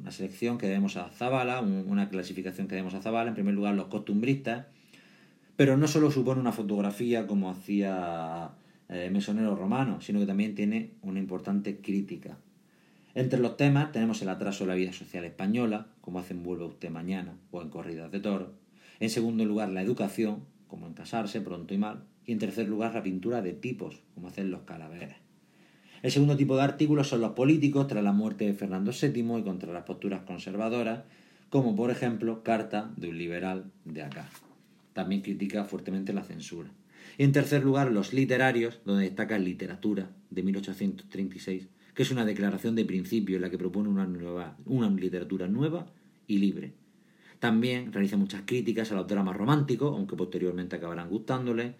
una 0.00 0.12
selección 0.12 0.56
que 0.56 0.66
debemos 0.66 0.96
a 0.96 1.10
Zabala, 1.10 1.60
una 1.60 2.08
clasificación 2.08 2.68
que 2.68 2.74
debemos 2.74 2.94
a 2.94 3.02
Zabala. 3.02 3.28
En 3.28 3.34
primer 3.34 3.52
lugar, 3.52 3.74
los 3.74 3.88
costumbristas. 3.88 4.64
Pero 5.56 5.76
no 5.76 5.88
solo 5.88 6.10
supone 6.10 6.40
una 6.40 6.52
fotografía 6.52 7.26
como 7.26 7.50
hacía 7.50 8.52
eh, 8.92 9.08
Mesonero 9.08 9.54
Romano, 9.54 10.00
sino 10.00 10.18
que 10.18 10.26
también 10.26 10.56
tiene 10.56 10.94
una 11.02 11.20
importante 11.20 11.80
crítica. 11.80 12.38
Entre 13.14 13.38
los 13.38 13.56
temas 13.56 13.92
tenemos 13.92 14.20
el 14.20 14.28
atraso 14.28 14.64
de 14.64 14.68
la 14.68 14.74
vida 14.74 14.92
social 14.92 15.24
española, 15.24 15.86
como 16.00 16.18
hacen 16.18 16.42
Vuelve 16.42 16.64
usted 16.64 16.90
mañana 16.90 17.36
o 17.52 17.62
en 17.62 17.70
Corridas 17.70 18.10
de 18.10 18.18
Toro. 18.18 18.52
En 18.98 19.08
segundo 19.08 19.44
lugar, 19.44 19.68
la 19.68 19.82
educación, 19.82 20.44
como 20.66 20.88
en 20.88 20.94
casarse 20.94 21.40
pronto 21.40 21.72
y 21.72 21.78
mal, 21.78 22.02
y 22.26 22.32
en 22.32 22.40
tercer 22.40 22.68
lugar 22.68 22.94
la 22.94 23.02
pintura 23.02 23.42
de 23.42 23.52
tipos, 23.52 24.02
como 24.14 24.26
hacen 24.26 24.50
los 24.50 24.62
calaveras. 24.62 25.18
El 26.02 26.10
segundo 26.10 26.36
tipo 26.36 26.56
de 26.56 26.62
artículos 26.62 27.08
son 27.08 27.20
los 27.20 27.32
políticos 27.32 27.86
tras 27.86 28.02
la 28.02 28.12
muerte 28.12 28.46
de 28.46 28.54
Fernando 28.54 28.90
VII 28.90 29.38
y 29.38 29.42
contra 29.42 29.72
las 29.72 29.84
posturas 29.84 30.22
conservadoras, 30.22 31.04
como 31.48 31.76
por 31.76 31.90
ejemplo 31.90 32.42
Carta 32.42 32.90
de 32.96 33.08
un 33.08 33.18
liberal 33.18 33.70
de 33.84 34.02
acá. 34.02 34.28
También 34.94 35.20
critica 35.20 35.64
fuertemente 35.64 36.12
la 36.12 36.24
censura. 36.24 36.70
En 37.20 37.32
tercer 37.32 37.62
lugar, 37.62 37.92
los 37.92 38.14
literarios, 38.14 38.80
donde 38.86 39.04
destaca 39.04 39.38
Literatura, 39.38 40.10
de 40.30 40.42
1836, 40.42 41.68
que 41.92 42.02
es 42.02 42.10
una 42.10 42.24
declaración 42.24 42.74
de 42.74 42.86
principio 42.86 43.36
en 43.36 43.42
la 43.42 43.50
que 43.50 43.58
propone 43.58 43.90
una, 43.90 44.88
literatura 44.88 45.46
nueva 45.46 45.84
y 46.26 46.38
libre, 46.38 46.72
también 47.38 47.92
realiza 47.92 48.16
muchas 48.16 48.44
críticas 48.46 48.90
a 48.90 48.94
los 48.94 49.06
dramas 49.06 49.36
románticos, 49.36 49.94
aunque 49.94 50.16
posteriormente 50.16 50.76
acabarán 50.76 51.10
gustándole. 51.10 51.74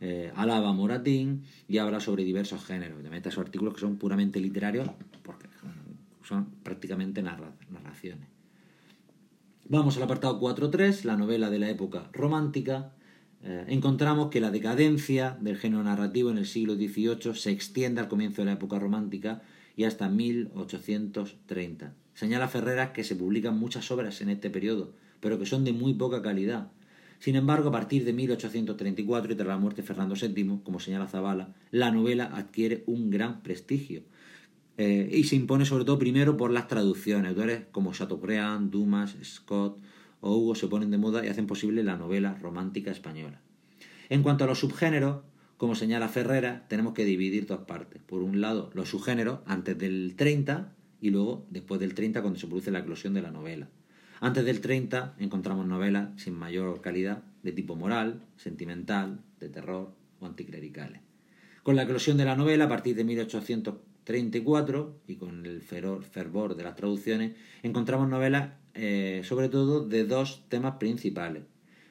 Eh, 0.00 0.32
alaba 0.34 0.70
a 0.70 0.72
Moratín 0.72 1.42
y 1.68 1.76
habla 1.76 2.00
sobre 2.00 2.24
diversos 2.24 2.64
géneros. 2.64 3.02
De 3.02 3.14
estos 3.14 3.36
artículos 3.36 3.74
que 3.74 3.80
son 3.80 3.98
puramente 3.98 4.40
literarios 4.40 4.88
porque 5.22 5.46
son 6.22 6.46
prácticamente 6.62 7.22
narraciones. 7.22 8.28
Vamos 9.68 9.98
al 9.98 10.04
apartado 10.04 10.40
4.3, 10.40 11.04
la 11.04 11.18
novela 11.18 11.50
de 11.50 11.58
la 11.58 11.68
época 11.68 12.08
romántica. 12.14 12.92
Eh, 13.42 13.64
encontramos 13.68 14.30
que 14.30 14.40
la 14.40 14.50
decadencia 14.50 15.36
del 15.40 15.56
género 15.56 15.82
narrativo 15.84 16.30
en 16.30 16.38
el 16.38 16.46
siglo 16.46 16.74
XVIII 16.74 17.34
se 17.34 17.50
extiende 17.50 18.00
al 18.00 18.08
comienzo 18.08 18.42
de 18.42 18.46
la 18.46 18.52
época 18.52 18.78
romántica 18.78 19.42
y 19.76 19.84
hasta 19.84 20.08
1830. 20.08 21.94
Señala 22.14 22.48
Ferreras 22.48 22.90
que 22.90 23.04
se 23.04 23.14
publican 23.14 23.58
muchas 23.58 23.90
obras 23.90 24.20
en 24.22 24.30
este 24.30 24.50
periodo, 24.50 24.94
pero 25.20 25.38
que 25.38 25.46
son 25.46 25.64
de 25.64 25.72
muy 25.72 25.94
poca 25.94 26.22
calidad. 26.22 26.70
Sin 27.18 27.36
embargo, 27.36 27.68
a 27.68 27.72
partir 27.72 28.04
de 28.04 28.12
1834 28.12 29.32
y 29.32 29.36
tras 29.36 29.48
la 29.48 29.58
muerte 29.58 29.82
de 29.82 29.88
Fernando 29.88 30.14
VII, 30.14 30.60
como 30.62 30.80
señala 30.80 31.08
Zavala, 31.08 31.54
la 31.70 31.90
novela 31.90 32.30
adquiere 32.34 32.84
un 32.86 33.10
gran 33.10 33.42
prestigio. 33.42 34.02
Eh, 34.78 35.08
y 35.10 35.24
se 35.24 35.36
impone 35.36 35.64
sobre 35.64 35.84
todo 35.84 35.98
primero 35.98 36.36
por 36.36 36.50
las 36.50 36.68
traducciones. 36.68 37.30
Autores 37.30 37.62
como 37.72 37.92
Chateaubriand, 37.92 38.70
Dumas, 38.70 39.16
Scott 39.22 39.78
o 40.26 40.36
Hugo 40.36 40.54
se 40.54 40.68
ponen 40.68 40.90
de 40.90 40.98
moda 40.98 41.24
y 41.24 41.28
hacen 41.28 41.46
posible 41.46 41.82
la 41.82 41.96
novela 41.96 42.34
romántica 42.34 42.90
española. 42.90 43.40
En 44.08 44.22
cuanto 44.22 44.44
a 44.44 44.46
los 44.46 44.60
subgéneros, 44.60 45.22
como 45.56 45.74
señala 45.74 46.08
Ferrera, 46.08 46.66
tenemos 46.68 46.92
que 46.92 47.04
dividir 47.04 47.46
dos 47.46 47.60
partes. 47.60 48.02
Por 48.02 48.22
un 48.22 48.40
lado, 48.40 48.70
los 48.74 48.90
subgéneros 48.90 49.40
antes 49.46 49.78
del 49.78 50.14
30 50.16 50.72
y 51.00 51.10
luego 51.10 51.46
después 51.50 51.80
del 51.80 51.94
30 51.94 52.20
cuando 52.22 52.38
se 52.38 52.46
produce 52.46 52.70
la 52.70 52.80
eclosión 52.80 53.14
de 53.14 53.22
la 53.22 53.30
novela. 53.30 53.68
Antes 54.20 54.44
del 54.44 54.60
30 54.60 55.14
encontramos 55.18 55.66
novelas 55.66 56.10
sin 56.20 56.34
mayor 56.34 56.80
calidad 56.80 57.22
de 57.42 57.52
tipo 57.52 57.76
moral, 57.76 58.22
sentimental, 58.36 59.20
de 59.40 59.48
terror 59.48 59.94
o 60.20 60.26
anticlericales. 60.26 61.00
Con 61.62 61.76
la 61.76 61.82
eclosión 61.82 62.16
de 62.16 62.24
la 62.24 62.36
novela 62.36 62.64
a 62.64 62.68
partir 62.68 62.96
de 62.96 63.04
1834 63.04 65.00
y 65.06 65.16
con 65.16 65.46
el 65.46 65.62
fervor 65.62 66.56
de 66.56 66.64
las 66.64 66.76
traducciones 66.76 67.34
encontramos 67.62 68.08
novelas 68.08 68.50
eh, 68.76 69.22
sobre 69.24 69.48
todo 69.48 69.86
de 69.86 70.04
dos 70.04 70.44
temas 70.48 70.76
principales. 70.76 71.42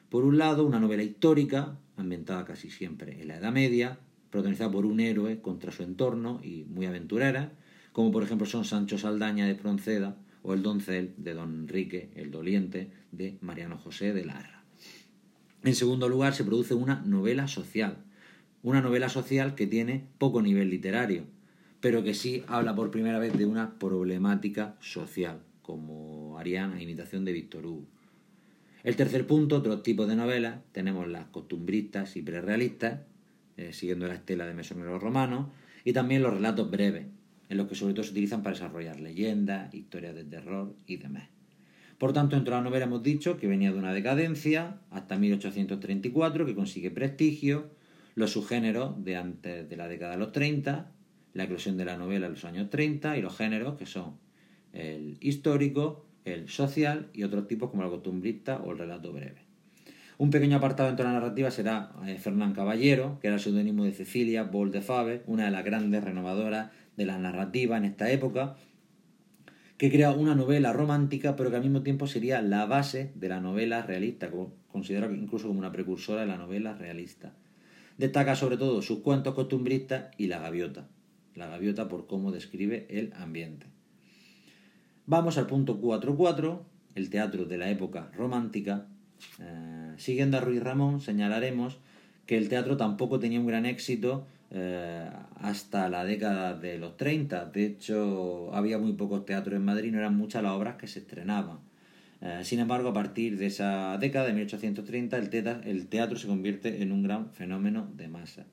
Por 0.08 0.24
un 0.24 0.38
lado, 0.38 0.64
una 0.64 0.80
novela 0.80 1.02
histórica, 1.02 1.78
ambientada 1.96 2.44
casi 2.44 2.70
siempre 2.70 3.20
en 3.20 3.28
la 3.28 3.36
Edad 3.36 3.52
Media, 3.52 3.98
protagonizada 4.30 4.70
por 4.70 4.86
un 4.86 5.00
héroe 5.00 5.40
contra 5.40 5.72
su 5.72 5.82
entorno 5.82 6.40
y 6.42 6.64
muy 6.64 6.86
aventurera, 6.86 7.52
como 7.92 8.12
por 8.12 8.22
ejemplo 8.22 8.46
son 8.46 8.64
Sancho 8.64 8.98
Saldaña 8.98 9.46
de 9.46 9.54
Pronceda 9.54 10.16
o 10.42 10.54
El 10.54 10.62
doncel 10.62 11.14
de 11.16 11.34
Don 11.34 11.54
Enrique 11.54 12.10
el 12.14 12.30
Doliente 12.30 12.90
de 13.10 13.38
Mariano 13.40 13.78
José 13.78 14.12
de 14.12 14.24
Larra. 14.24 14.62
En 15.64 15.74
segundo 15.74 16.08
lugar, 16.08 16.34
se 16.34 16.44
produce 16.44 16.74
una 16.74 17.00
novela 17.00 17.48
social, 17.48 18.04
una 18.62 18.80
novela 18.80 19.08
social 19.08 19.54
que 19.54 19.66
tiene 19.66 20.06
poco 20.18 20.42
nivel 20.42 20.70
literario, 20.70 21.24
pero 21.80 22.04
que 22.04 22.14
sí 22.14 22.44
habla 22.46 22.74
por 22.74 22.90
primera 22.90 23.18
vez 23.18 23.36
de 23.36 23.46
una 23.46 23.78
problemática 23.78 24.76
social, 24.80 25.40
como 25.62 26.15
harían 26.38 26.72
a 26.72 26.82
imitación 26.82 27.24
de 27.24 27.32
Víctor 27.32 27.66
Hugo. 27.66 27.86
El 28.84 28.94
tercer 28.94 29.26
punto, 29.26 29.56
otro 29.56 29.80
tipo 29.80 30.06
de 30.06 30.14
novelas, 30.14 30.60
tenemos 30.72 31.08
las 31.08 31.26
costumbristas 31.26 32.16
y 32.16 32.22
prerealistas, 32.22 33.00
eh, 33.56 33.72
siguiendo 33.72 34.06
la 34.06 34.14
estela 34.14 34.46
de 34.46 34.54
Mesonero 34.54 34.98
Romano, 34.98 35.50
y 35.84 35.92
también 35.92 36.22
los 36.22 36.34
relatos 36.34 36.70
breves, 36.70 37.06
en 37.48 37.56
los 37.56 37.66
que 37.66 37.74
sobre 37.74 37.94
todo 37.94 38.04
se 38.04 38.12
utilizan 38.12 38.42
para 38.42 38.54
desarrollar 38.54 39.00
leyendas, 39.00 39.74
historias 39.74 40.14
de 40.14 40.24
terror 40.24 40.74
y 40.86 40.96
demás. 40.96 41.28
Por 41.98 42.12
tanto, 42.12 42.36
dentro 42.36 42.54
de 42.54 42.60
la 42.60 42.64
novela 42.68 42.84
hemos 42.84 43.02
dicho 43.02 43.38
que 43.38 43.46
venía 43.46 43.72
de 43.72 43.78
una 43.78 43.92
decadencia 43.92 44.78
hasta 44.90 45.16
1834, 45.16 46.46
que 46.46 46.54
consigue 46.54 46.90
prestigio, 46.90 47.70
los 48.14 48.32
subgéneros 48.32 49.02
de 49.04 49.16
antes 49.16 49.68
de 49.68 49.76
la 49.76 49.88
década 49.88 50.12
de 50.12 50.18
los 50.18 50.32
30, 50.32 50.92
la 51.34 51.44
eclosión 51.44 51.76
de 51.76 51.84
la 51.84 51.96
novela 51.96 52.26
en 52.26 52.32
los 52.32 52.44
años 52.44 52.70
30 52.70 53.18
y 53.18 53.22
los 53.22 53.36
géneros 53.36 53.76
que 53.76 53.86
son 53.86 54.18
el 54.72 55.16
histórico, 55.20 56.05
el 56.26 56.48
social 56.48 57.08
y 57.12 57.22
otros 57.22 57.48
tipos 57.48 57.70
como 57.70 57.84
el 57.84 57.90
costumbrista 57.90 58.58
o 58.58 58.72
el 58.72 58.78
relato 58.78 59.12
breve. 59.12 59.46
Un 60.18 60.30
pequeño 60.30 60.56
apartado 60.56 60.88
dentro 60.88 61.06
de 61.06 61.12
la 61.12 61.20
narrativa 61.20 61.50
será 61.50 61.92
eh, 62.06 62.16
Fernán 62.18 62.54
Caballero, 62.54 63.18
que 63.20 63.28
era 63.28 63.36
el 63.36 63.42
seudónimo 63.42 63.84
de 63.84 63.92
Cecilia 63.92 64.44
Bol 64.44 64.70
de 64.70 64.80
Fabe, 64.80 65.22
una 65.26 65.44
de 65.44 65.50
las 65.50 65.64
grandes 65.64 66.02
renovadoras 66.02 66.70
de 66.96 67.04
la 67.04 67.18
narrativa 67.18 67.76
en 67.76 67.84
esta 67.84 68.10
época, 68.10 68.56
que 69.76 69.90
crea 69.90 70.12
una 70.12 70.34
novela 70.34 70.72
romántica, 70.72 71.36
pero 71.36 71.50
que 71.50 71.56
al 71.56 71.62
mismo 71.62 71.82
tiempo 71.82 72.06
sería 72.06 72.40
la 72.40 72.64
base 72.64 73.12
de 73.14 73.28
la 73.28 73.40
novela 73.40 73.82
realista, 73.82 74.30
considerado 74.68 75.14
incluso 75.14 75.48
como 75.48 75.58
una 75.58 75.72
precursora 75.72 76.22
de 76.22 76.28
la 76.28 76.38
novela 76.38 76.74
realista. 76.74 77.34
Destaca 77.98 78.36
sobre 78.36 78.56
todo 78.56 78.80
sus 78.80 79.00
cuentos 79.00 79.34
costumbristas 79.34 80.14
y 80.16 80.28
la 80.28 80.38
gaviota. 80.38 80.88
La 81.34 81.46
gaviota 81.46 81.88
por 81.88 82.06
cómo 82.06 82.32
describe 82.32 82.86
el 82.88 83.12
ambiente. 83.16 83.75
Vamos 85.08 85.38
al 85.38 85.46
punto 85.46 85.80
4.4, 85.80 86.58
el 86.96 87.10
teatro 87.10 87.44
de 87.44 87.58
la 87.58 87.70
época 87.70 88.10
romántica. 88.16 88.88
Eh, 89.38 89.92
siguiendo 89.98 90.36
a 90.36 90.40
Ruiz 90.40 90.60
Ramón, 90.60 91.00
señalaremos 91.00 91.78
que 92.26 92.36
el 92.36 92.48
teatro 92.48 92.76
tampoco 92.76 93.20
tenía 93.20 93.38
un 93.38 93.46
gran 93.46 93.66
éxito 93.66 94.26
eh, 94.50 95.08
hasta 95.36 95.88
la 95.88 96.04
década 96.04 96.54
de 96.54 96.78
los 96.78 96.96
30. 96.96 97.44
De 97.46 97.66
hecho, 97.66 98.52
había 98.52 98.78
muy 98.78 98.94
pocos 98.94 99.24
teatros 99.24 99.54
en 99.54 99.64
Madrid, 99.64 99.92
no 99.92 99.98
eran 99.98 100.16
muchas 100.16 100.42
las 100.42 100.50
obras 100.50 100.74
que 100.74 100.88
se 100.88 100.98
estrenaban. 100.98 101.58
Eh, 102.20 102.40
sin 102.42 102.58
embargo, 102.58 102.88
a 102.88 102.92
partir 102.92 103.38
de 103.38 103.46
esa 103.46 103.98
década 103.98 104.26
de 104.26 104.32
1830, 104.32 105.18
el, 105.18 105.86
teatro 105.86 106.18
se 106.18 106.26
convierte 106.26 106.82
en 106.82 106.90
un 106.90 107.04
gran 107.04 107.30
fenómeno 107.30 107.88
de 107.94 108.08
masa. 108.08 108.44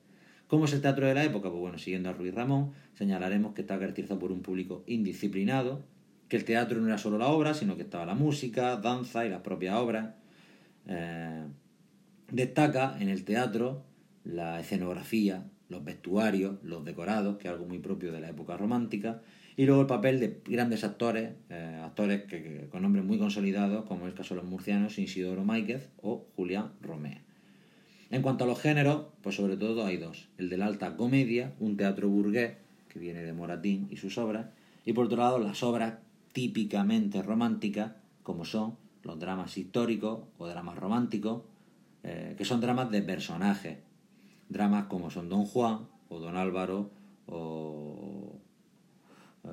¿Cómo 0.46 0.66
es 0.66 0.72
el 0.72 0.82
teatro 0.82 1.04
de 1.08 1.14
la 1.14 1.24
época? 1.24 1.50
Pues 1.50 1.60
bueno, 1.60 1.78
siguiendo 1.78 2.10
a 2.10 2.12
Ruiz 2.12 2.32
Ramón, 2.32 2.70
señalaremos 2.96 3.54
que 3.54 3.62
está 3.62 3.76
caracterizado 3.76 4.20
por 4.20 4.30
un 4.30 4.42
público 4.42 4.84
indisciplinado, 4.86 5.82
que 6.28 6.36
el 6.36 6.44
teatro 6.44 6.80
no 6.80 6.86
era 6.86 6.98
solo 6.98 7.18
la 7.18 7.28
obra, 7.28 7.54
sino 7.54 7.76
que 7.76 7.82
estaba 7.82 8.06
la 8.06 8.14
música, 8.14 8.76
danza 8.76 9.26
y 9.26 9.30
las 9.30 9.40
propias 9.40 9.76
obras. 9.76 10.14
Eh, 10.86 11.44
destaca 12.30 12.96
en 13.00 13.08
el 13.08 13.24
teatro 13.24 13.84
la 14.24 14.60
escenografía, 14.60 15.44
los 15.68 15.84
vestuarios, 15.84 16.56
los 16.62 16.84
decorados, 16.84 17.36
que 17.36 17.48
es 17.48 17.52
algo 17.52 17.66
muy 17.66 17.78
propio 17.78 18.12
de 18.12 18.20
la 18.20 18.30
época 18.30 18.56
romántica, 18.56 19.20
y 19.56 19.66
luego 19.66 19.82
el 19.82 19.86
papel 19.86 20.18
de 20.18 20.40
grandes 20.44 20.82
actores, 20.82 21.30
eh, 21.50 21.80
actores 21.82 22.24
que, 22.24 22.66
con 22.70 22.82
nombres 22.82 23.04
muy 23.04 23.18
consolidados, 23.18 23.84
como 23.84 24.06
es 24.06 24.12
el 24.12 24.16
caso 24.16 24.34
de 24.34 24.40
los 24.40 24.50
murcianos 24.50 24.98
Isidoro 24.98 25.44
Máiquez 25.44 25.90
o 26.02 26.26
Julián 26.34 26.72
Romea. 26.80 27.20
En 28.10 28.22
cuanto 28.22 28.44
a 28.44 28.46
los 28.46 28.60
géneros, 28.60 29.06
pues 29.22 29.36
sobre 29.36 29.56
todo 29.56 29.84
hay 29.84 29.96
dos. 29.96 30.28
El 30.38 30.48
de 30.48 30.56
la 30.56 30.66
alta 30.66 30.96
comedia, 30.96 31.52
un 31.60 31.76
teatro 31.76 32.08
burgués, 32.08 32.56
que 32.88 32.98
viene 32.98 33.22
de 33.22 33.32
Moratín 33.32 33.88
y 33.90 33.96
sus 33.96 34.18
obras, 34.18 34.46
y 34.84 34.92
por 34.92 35.06
otro 35.06 35.18
lado 35.18 35.38
las 35.38 35.62
obras 35.62 35.94
típicamente 36.34 37.22
románticas, 37.22 37.92
como 38.24 38.44
son 38.44 38.76
los 39.04 39.18
dramas 39.20 39.56
históricos 39.56 40.24
o 40.36 40.48
dramas 40.48 40.76
románticos, 40.76 41.42
eh, 42.02 42.34
que 42.36 42.44
son 42.44 42.60
dramas 42.60 42.90
de 42.90 43.02
personajes, 43.02 43.78
dramas 44.48 44.86
como 44.86 45.10
son 45.10 45.28
Don 45.28 45.46
Juan 45.46 45.86
o 46.08 46.18
Don 46.18 46.36
Álvaro 46.36 46.90
o 47.26 48.40
eh, 49.44 49.48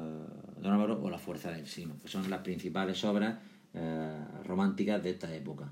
Don 0.59 0.73
Álvaro 0.73 0.99
o 1.01 1.09
La 1.11 1.19
Fuerza 1.19 1.51
del 1.51 1.67
Sino, 1.67 1.99
que 2.01 2.07
son 2.07 2.27
las 2.31 2.41
principales 2.41 3.05
obras 3.05 3.37
eh, 3.75 4.25
románticas 4.43 5.03
de 5.03 5.11
esta 5.11 5.33
época. 5.35 5.71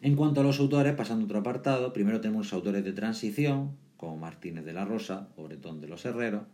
En 0.00 0.16
cuanto 0.16 0.40
a 0.40 0.42
los 0.42 0.58
autores, 0.58 0.94
pasando 0.94 1.24
a 1.24 1.26
otro 1.26 1.40
apartado, 1.40 1.92
primero 1.92 2.20
tenemos 2.22 2.46
los 2.46 2.52
autores 2.54 2.82
de 2.82 2.92
transición, 2.92 3.76
como 3.98 4.16
Martínez 4.16 4.64
de 4.64 4.72
la 4.72 4.86
Rosa 4.86 5.28
o 5.36 5.44
Bretón 5.44 5.82
de 5.82 5.88
los 5.88 6.04
Herreros. 6.06 6.44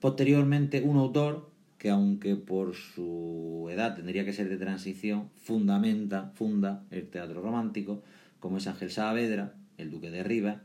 Posteriormente, 0.00 0.82
un 0.82 0.96
autor 0.96 1.50
que 1.78 1.90
aunque 1.90 2.36
por 2.36 2.74
su 2.74 3.68
edad 3.70 3.94
tendría 3.94 4.24
que 4.24 4.32
ser 4.32 4.48
de 4.48 4.56
transición, 4.56 5.30
fundamenta, 5.34 6.32
funda 6.34 6.84
el 6.90 7.08
teatro 7.08 7.40
romántico, 7.40 8.02
como 8.40 8.58
es 8.58 8.66
Ángel 8.66 8.90
Saavedra, 8.90 9.54
el 9.76 9.90
duque 9.90 10.10
de 10.10 10.24
Rivas, 10.24 10.58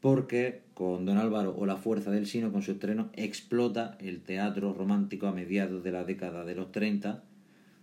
porque 0.00 0.62
con 0.74 1.04
Don 1.04 1.18
Álvaro 1.18 1.54
o 1.56 1.66
La 1.66 1.76
Fuerza 1.76 2.10
del 2.10 2.26
Sino, 2.26 2.52
con 2.52 2.62
su 2.62 2.72
estreno, 2.72 3.10
explota 3.14 3.96
el 4.00 4.22
teatro 4.22 4.72
romántico 4.72 5.26
a 5.26 5.32
mediados 5.32 5.82
de 5.82 5.92
la 5.92 6.04
década 6.04 6.44
de 6.44 6.54
los 6.54 6.72
30, 6.72 7.22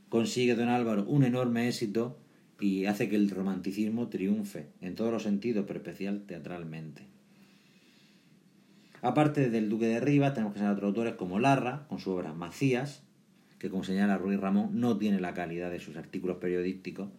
consigue 0.09 0.55
Don 0.55 0.69
Álvaro 0.69 1.03
un 1.05 1.23
enorme 1.23 1.67
éxito 1.67 2.17
y 2.59 2.85
hace 2.85 3.07
que 3.09 3.15
el 3.15 3.29
romanticismo 3.29 4.07
triunfe 4.07 4.67
en 4.81 4.95
todos 4.95 5.11
los 5.11 5.23
sentidos, 5.23 5.65
pero 5.67 5.79
especial 5.79 6.23
teatralmente. 6.25 7.16
Aparte 9.01 9.49
del 9.49 9.69
Duque 9.69 9.85
de 9.87 9.99
Rivas, 9.99 10.33
tenemos 10.33 10.53
que 10.53 10.59
señalar 10.59 10.77
otros 10.77 10.89
autores 10.89 11.13
como 11.15 11.39
Larra, 11.39 11.85
con 11.87 11.99
su 11.99 12.11
obra 12.11 12.33
Macías, 12.33 13.03
que 13.59 13.69
como 13.69 13.83
señala 13.83 14.17
Ruiz 14.17 14.39
Ramón, 14.39 14.79
no 14.79 14.97
tiene 14.97 15.19
la 15.19 15.33
calidad 15.33 15.69
de 15.69 15.79
sus 15.79 15.97
artículos 15.97 16.37
periodísticos, 16.37 17.09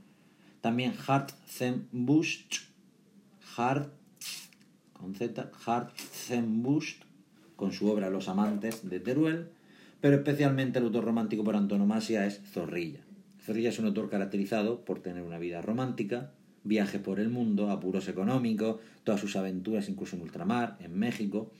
también 0.60 0.92
Hartzenbusch, 1.06 2.68
Hart, 3.56 3.92
con 4.92 5.14
Z, 5.14 5.50
Hartzenbusch, 5.64 6.96
con 7.56 7.72
su 7.72 7.88
obra 7.88 8.10
Los 8.10 8.28
amantes 8.28 8.88
de 8.88 9.00
Teruel, 9.00 9.50
pero 10.00 10.16
especialmente 10.16 10.78
el 10.78 10.86
autor 10.86 11.04
romántico 11.04 11.44
por 11.44 11.56
antonomasia 11.56 12.26
es 12.26 12.40
Zorrilla. 12.52 13.00
Zorrilla 13.40 13.70
es 13.70 13.78
un 13.78 13.86
autor 13.86 14.10
caracterizado 14.10 14.84
por 14.84 15.00
tener 15.00 15.22
una 15.22 15.38
vida 15.38 15.62
romántica, 15.62 16.32
viajes 16.64 17.00
por 17.00 17.18
el 17.18 17.30
mundo, 17.30 17.70
apuros 17.70 18.08
económicos, 18.08 18.80
todas 19.04 19.20
sus 19.20 19.36
aventuras 19.36 19.88
incluso 19.88 20.16
en 20.16 20.22
ultramar, 20.22 20.76
en 20.80 20.98
México, 20.98 21.52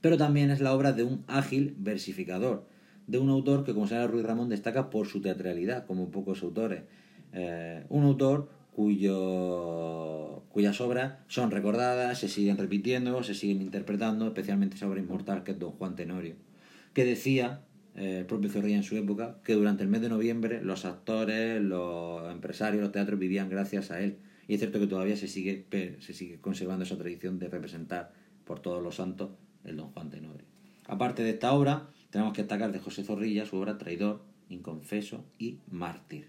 pero 0.00 0.16
también 0.16 0.50
es 0.50 0.60
la 0.60 0.74
obra 0.74 0.92
de 0.92 1.04
un 1.04 1.24
ágil 1.26 1.74
versificador, 1.78 2.66
de 3.06 3.18
un 3.18 3.30
autor 3.30 3.64
que, 3.64 3.74
como 3.74 3.86
señala 3.86 4.06
Ruiz 4.06 4.24
Ramón, 4.24 4.48
destaca 4.48 4.90
por 4.90 5.06
su 5.06 5.20
teatralidad, 5.20 5.86
como 5.86 6.10
pocos 6.10 6.42
autores. 6.42 6.82
Eh, 7.32 7.84
un 7.88 8.04
autor 8.04 8.50
cuyo, 8.72 10.44
cuyas 10.50 10.80
obras 10.80 11.14
son 11.26 11.50
recordadas, 11.50 12.18
se 12.18 12.28
siguen 12.28 12.58
repitiendo, 12.58 13.22
se 13.22 13.34
siguen 13.34 13.60
interpretando, 13.60 14.28
especialmente 14.28 14.76
esa 14.76 14.88
obra 14.88 15.00
inmortal 15.00 15.42
que 15.42 15.52
es 15.52 15.58
Don 15.58 15.72
Juan 15.72 15.96
Tenorio, 15.96 16.36
que 16.92 17.04
decía 17.04 17.62
eh, 17.96 18.18
el 18.20 18.26
propio 18.26 18.50
Zorrilla 18.50 18.76
en 18.76 18.84
su 18.84 18.96
época 18.96 19.38
que 19.42 19.54
durante 19.54 19.82
el 19.82 19.88
mes 19.88 20.02
de 20.02 20.08
noviembre 20.08 20.62
los 20.62 20.84
actores, 20.84 21.60
los 21.60 22.30
empresarios, 22.30 22.82
los 22.82 22.92
teatros 22.92 23.18
vivían 23.18 23.48
gracias 23.48 23.90
a 23.90 24.00
él. 24.00 24.18
Y 24.46 24.54
es 24.54 24.60
cierto 24.60 24.78
que 24.78 24.86
todavía 24.86 25.16
se 25.16 25.28
sigue, 25.28 25.66
se 25.98 26.14
sigue 26.14 26.40
conservando 26.40 26.84
esa 26.84 26.96
tradición 26.96 27.38
de 27.38 27.48
representar 27.48 28.12
por 28.44 28.60
todos 28.60 28.82
los 28.82 28.94
santos 28.94 29.30
el 29.64 29.76
Don 29.76 29.90
Juan 29.90 30.10
Tenorio. 30.10 30.46
Aparte 30.86 31.22
de 31.22 31.30
esta 31.30 31.52
obra, 31.52 31.88
tenemos 32.10 32.32
que 32.32 32.42
destacar 32.42 32.72
de 32.72 32.78
José 32.78 33.04
Zorrilla 33.04 33.46
su 33.46 33.56
obra 33.56 33.78
Traidor, 33.78 34.22
Inconfeso 34.48 35.24
y 35.38 35.58
Mártir. 35.70 36.28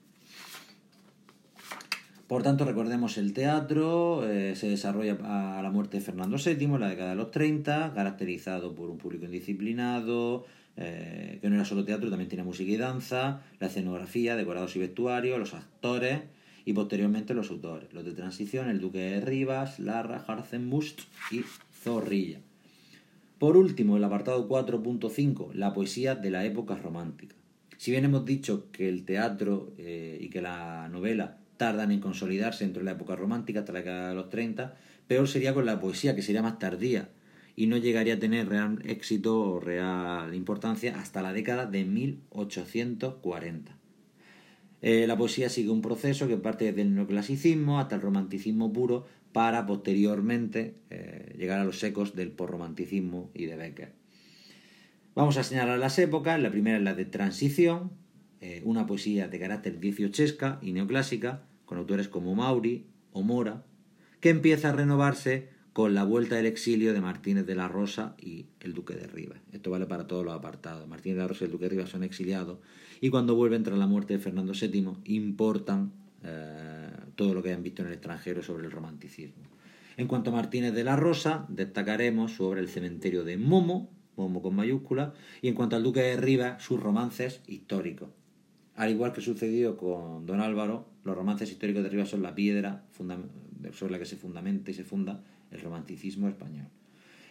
Por 2.27 2.43
tanto, 2.43 2.63
recordemos 2.63 3.17
el 3.17 3.33
teatro, 3.33 4.29
eh, 4.29 4.55
se 4.55 4.69
desarrolla 4.69 5.17
a 5.23 5.63
la 5.63 5.71
muerte 5.71 5.97
de 5.97 6.03
Fernando 6.03 6.37
VII 6.37 6.63
en 6.63 6.79
la 6.79 6.89
década 6.89 7.09
de 7.09 7.15
los 7.15 7.31
30, 7.31 7.93
caracterizado 7.95 8.75
por 8.75 8.91
un 8.91 8.99
público 8.99 9.25
indisciplinado, 9.25 10.45
eh, 10.77 11.39
que 11.41 11.49
no 11.49 11.55
era 11.55 11.65
solo 11.65 11.85
teatro, 11.85 12.09
también 12.09 12.29
tiene 12.29 12.43
música 12.43 12.71
y 12.71 12.77
danza, 12.77 13.41
la 13.59 13.65
escenografía, 13.65 14.35
decorados 14.35 14.75
y 14.75 14.79
vestuarios, 14.79 15.39
los 15.39 15.55
actores 15.55 16.21
y 16.65 16.73
posteriormente 16.73 17.33
los 17.33 17.49
autores, 17.49 17.91
los 17.93 18.05
de 18.05 18.11
transición, 18.11 18.69
el 18.69 18.79
Duque 18.79 18.99
de 18.99 19.21
Rivas, 19.21 19.79
Larra, 19.79 20.23
Harzenbust 20.27 21.01
y 21.31 21.41
Zorrilla. 21.81 22.41
Por 23.39 23.55
último, 23.55 23.95
el 23.95 24.03
apartado 24.03 24.49
4.5, 24.49 25.53
la 25.53 25.73
poesía 25.73 26.15
de 26.15 26.29
la 26.29 26.43
época 26.43 26.75
romántica. 26.75 27.37
Si 27.77 27.91
bien 27.91 28.03
hemos 28.03 28.25
dicho 28.25 28.69
que 28.73 28.89
el 28.89 29.05
teatro 29.05 29.71
eh, 29.77 30.17
y 30.19 30.29
que 30.29 30.41
la 30.41 30.89
novela 30.89 31.37
tardan 31.55 31.93
en 31.93 32.01
consolidarse 32.01 32.65
dentro 32.65 32.81
de 32.81 32.85
la 32.85 32.91
época 32.91 33.15
romántica 33.15 33.61
hasta 33.61 33.71
la 33.71 33.79
década 33.79 34.09
de 34.09 34.15
los 34.15 34.29
30, 34.29 34.75
peor 35.07 35.29
sería 35.29 35.53
con 35.53 35.65
la 35.65 35.79
poesía, 35.79 36.15
que 36.15 36.21
sería 36.21 36.41
más 36.41 36.59
tardía 36.59 37.09
y 37.55 37.67
no 37.67 37.77
llegaría 37.77 38.15
a 38.15 38.19
tener 38.19 38.49
real 38.49 38.79
éxito 38.85 39.39
o 39.39 39.59
real 39.61 40.35
importancia 40.35 40.99
hasta 40.99 41.21
la 41.21 41.31
década 41.31 41.65
de 41.65 41.85
1840. 41.85 43.77
Eh, 44.81 45.07
la 45.07 45.17
poesía 45.17 45.49
sigue 45.49 45.69
un 45.69 45.81
proceso 45.81 46.27
que 46.27 46.37
parte 46.37 46.65
desde 46.65 46.81
el 46.81 46.95
neoclasicismo 46.95 47.79
hasta 47.79 47.95
el 47.95 48.01
romanticismo 48.01 48.71
puro 48.71 49.05
para 49.31 49.65
posteriormente 49.65 50.75
eh, 50.89 51.35
llegar 51.37 51.59
a 51.59 51.65
los 51.65 51.83
ecos 51.83 52.15
del 52.15 52.31
posromanticismo 52.31 53.31
y 53.33 53.45
de 53.45 53.55
Becker. 53.55 53.93
Vamos 55.15 55.37
a 55.37 55.43
señalar 55.43 55.79
las 55.79 55.99
épocas. 55.99 56.39
La 56.39 56.51
primera 56.51 56.77
es 56.77 56.83
la 56.83 56.95
de 56.95 57.05
transición, 57.05 57.91
eh, 58.41 58.61
una 58.63 58.85
poesía 58.85 59.27
de 59.27 59.39
carácter 59.39 59.79
dieciochesca 59.79 60.59
y 60.61 60.71
neoclásica, 60.71 61.43
con 61.65 61.77
autores 61.77 62.07
como 62.07 62.35
Mauri 62.35 62.87
o 63.11 63.21
Mora, 63.21 63.63
que 64.21 64.29
empieza 64.29 64.69
a 64.69 64.73
renovarse 64.73 65.49
con 65.73 65.93
la 65.93 66.03
vuelta 66.03 66.35
del 66.35 66.45
exilio 66.45 66.93
de 66.93 67.01
Martínez 67.01 67.45
de 67.45 67.55
la 67.55 67.67
Rosa 67.67 68.15
y 68.19 68.47
el 68.59 68.73
Duque 68.73 68.95
de 68.95 69.07
Rivas. 69.07 69.39
Esto 69.53 69.71
vale 69.71 69.85
para 69.85 70.07
todos 70.07 70.25
los 70.25 70.33
apartados. 70.33 70.87
Martínez 70.87 71.17
de 71.17 71.21
la 71.21 71.27
Rosa 71.27 71.43
y 71.43 71.45
el 71.45 71.51
Duque 71.51 71.65
de 71.65 71.69
Rivas 71.69 71.89
son 71.89 72.03
exiliados 72.03 72.59
y 73.01 73.09
cuando 73.09 73.35
vuelven 73.35 73.63
tras 73.63 73.77
la 73.77 73.87
muerte 73.87 74.13
de 74.13 74.19
Fernando 74.19 74.53
VII 74.53 74.97
importan 75.05 75.93
eh, 76.23 76.78
todo 77.19 77.33
lo 77.33 77.43
que 77.43 77.49
hayan 77.49 77.63
visto 77.63 77.81
en 77.81 77.89
el 77.89 77.95
extranjero 77.95 78.41
sobre 78.41 78.63
el 78.63 78.71
romanticismo. 78.71 79.43
En 79.97 80.07
cuanto 80.07 80.29
a 80.29 80.33
Martínez 80.33 80.73
de 80.73 80.85
la 80.85 80.95
Rosa, 80.95 81.45
destacaremos 81.49 82.31
sobre 82.31 82.61
el 82.61 82.69
cementerio 82.69 83.25
de 83.25 83.35
Momo, 83.35 83.89
Momo 84.15 84.41
con 84.41 84.55
mayúscula, 84.55 85.13
y 85.41 85.49
en 85.49 85.53
cuanto 85.53 85.75
al 85.75 85.83
Duque 85.83 85.99
de 85.99 86.15
Rivas, 86.15 86.63
sus 86.63 86.79
romances 86.81 87.41
históricos. 87.45 88.07
Al 88.77 88.91
igual 88.91 89.11
que 89.11 89.19
sucedió 89.19 89.75
con 89.75 90.25
Don 90.25 90.39
Álvaro, 90.39 90.87
los 91.03 91.13
romances 91.13 91.51
históricos 91.51 91.83
de 91.83 91.89
Rivas 91.89 92.07
son 92.07 92.21
la 92.21 92.35
piedra 92.35 92.85
sobre 93.73 93.91
la 93.91 93.99
que 93.99 94.05
se 94.05 94.15
fundamenta 94.15 94.71
y 94.71 94.73
se 94.73 94.85
funda 94.85 95.21
el 95.51 95.59
romanticismo 95.59 96.29
español. 96.29 96.67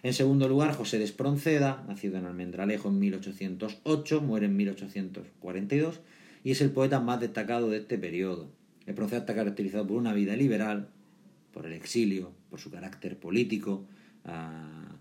En 0.02 0.12
segundo 0.12 0.50
lugar, 0.50 0.74
José 0.74 0.98
de 0.98 1.04
Espronceda, 1.04 1.82
nacido 1.88 2.18
en 2.18 2.26
Almendralejo 2.26 2.90
en 2.90 2.98
1808, 2.98 4.20
muere 4.20 4.44
en 4.44 4.56
1842 4.58 6.00
y 6.44 6.50
es 6.50 6.60
el 6.60 6.72
poeta 6.72 7.00
más 7.00 7.20
destacado 7.20 7.70
de 7.70 7.78
este 7.78 7.96
periodo. 7.96 8.57
Espronceda 8.90 9.20
está 9.20 9.34
caracterizado 9.34 9.86
por 9.86 9.96
una 9.96 10.12
vida 10.12 10.34
liberal, 10.36 10.88
por 11.52 11.66
el 11.66 11.72
exilio, 11.72 12.32
por 12.50 12.60
su 12.60 12.70
carácter 12.70 13.18
político, 13.18 13.84
ah, 14.24 14.96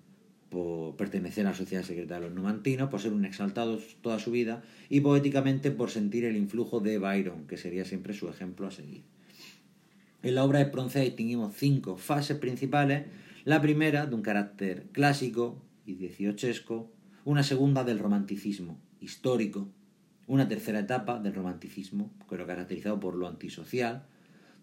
por 0.50 0.96
pertenecer 0.96 1.46
a 1.46 1.52
la 1.52 1.56
sociedad 1.56 1.84
secreta 1.84 2.16
de 2.16 2.22
los 2.22 2.34
numantinos, 2.34 2.90
por 2.90 3.02
ser 3.02 3.14
un 3.14 3.26
exaltado 3.26 3.80
toda 4.02 4.20
su 4.20 4.32
vida 4.32 4.64
y 4.90 5.02
poéticamente 5.02 5.72
por 5.72 5.90
sentir 5.90 6.26
el 6.26 6.38
influjo 6.38 6.80
de 6.80 6.98
Byron, 6.98 7.48
que 7.48 7.58
sería 7.58 7.86
siempre 7.86 8.14
su 8.14 8.30
ejemplo 8.30 8.68
a 8.68 8.72
seguir. 8.72 9.04
En 10.24 10.36
la 10.36 10.44
obra 10.44 10.60
de 10.60 10.66
Espronceda 10.66 11.04
distinguimos 11.04 11.56
cinco 11.56 11.98
fases 11.98 12.38
principales. 12.38 13.06
La 13.46 13.62
primera, 13.62 14.06
de 14.06 14.16
un 14.16 14.22
carácter 14.22 14.88
clásico 14.92 15.62
y 15.86 15.94
dieciochesco, 15.94 16.92
una 17.24 17.44
segunda 17.44 17.84
del 17.84 18.00
romanticismo 18.00 18.80
histórico, 19.00 19.70
una 20.28 20.48
tercera 20.48 20.80
etapa 20.80 21.20
del 21.20 21.34
romanticismo, 21.34 22.12
pero 22.30 22.46
caracterizado 22.46 23.00
por 23.00 23.16
lo 23.16 23.28
antisocial, 23.28 24.04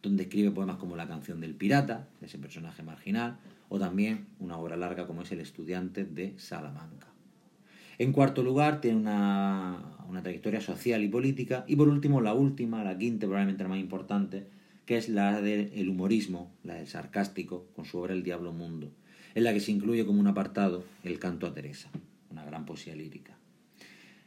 donde 0.02 0.24
escribe 0.24 0.50
poemas 0.50 0.76
como 0.76 0.96
La 0.96 1.08
canción 1.08 1.40
del 1.40 1.54
pirata, 1.54 2.06
ese 2.20 2.38
personaje 2.38 2.82
marginal, 2.82 3.38
o 3.70 3.78
también 3.78 4.26
una 4.38 4.58
obra 4.58 4.76
larga 4.76 5.06
como 5.06 5.22
es 5.22 5.32
El 5.32 5.40
estudiante 5.40 6.04
de 6.04 6.34
Salamanca. 6.38 7.08
En 7.98 8.12
cuarto 8.12 8.42
lugar, 8.42 8.80
tiene 8.80 8.98
una, 8.98 9.96
una 10.08 10.22
trayectoria 10.22 10.60
social 10.60 11.02
y 11.02 11.08
política. 11.08 11.64
Y 11.66 11.76
por 11.76 11.88
último, 11.88 12.20
la 12.20 12.34
última, 12.34 12.84
la 12.84 12.98
quinta, 12.98 13.26
probablemente 13.26 13.62
la 13.62 13.68
más 13.68 13.78
importante, 13.78 14.46
que 14.84 14.96
es 14.98 15.08
la 15.08 15.40
del 15.40 15.88
humorismo, 15.88 16.52
la 16.62 16.74
del 16.74 16.86
sarcástico, 16.86 17.66
con 17.74 17.84
su 17.84 17.98
obra 17.98 18.12
El 18.12 18.22
Diablo 18.22 18.52
Mundo, 18.52 18.90
en 19.34 19.44
la 19.44 19.52
que 19.52 19.60
se 19.60 19.72
incluye 19.72 20.04
como 20.04 20.20
un 20.20 20.26
apartado 20.26 20.84
el 21.04 21.18
canto 21.18 21.46
a 21.46 21.54
Teresa, 21.54 21.88
una 22.30 22.44
gran 22.44 22.66
poesía 22.66 22.94
lírica. 22.94 23.38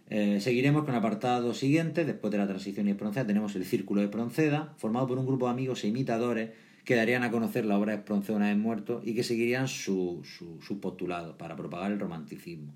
Eh, 0.10 0.40
seguiremos 0.40 0.84
con 0.84 0.94
el 0.94 1.00
apartado 1.00 1.54
siguiente, 1.54 2.06
después 2.06 2.32
de 2.32 2.38
la 2.38 2.48
transición 2.48 2.88
y 2.88 2.92
Espronceda 2.92 3.28
tenemos 3.28 3.56
el 3.56 3.66
Círculo 3.66 4.02
de 4.02 4.08
Espronceda, 4.08 4.74
formado 4.78 5.08
por 5.08 5.18
un 5.18 5.26
grupo 5.26 5.46
de 5.46 5.52
amigos 5.52 5.84
e 5.84 5.88
imitadores 5.88 6.52
que 6.86 6.96
darían 6.96 7.24
a 7.24 7.32
conocer 7.32 7.66
la 7.66 7.78
obra 7.78 7.92
de 7.92 8.00
Espronceda 8.00 8.38
una 8.38 8.48
vez 8.48 8.58
muerto 8.58 9.02
y 9.04 9.14
que 9.14 9.24
seguirían 9.24 9.68
su, 9.68 10.22
su, 10.24 10.62
su 10.62 10.80
postulado 10.80 11.38
para 11.38 11.56
propagar 11.56 11.92
el 11.92 12.00
romanticismo. 12.00 12.74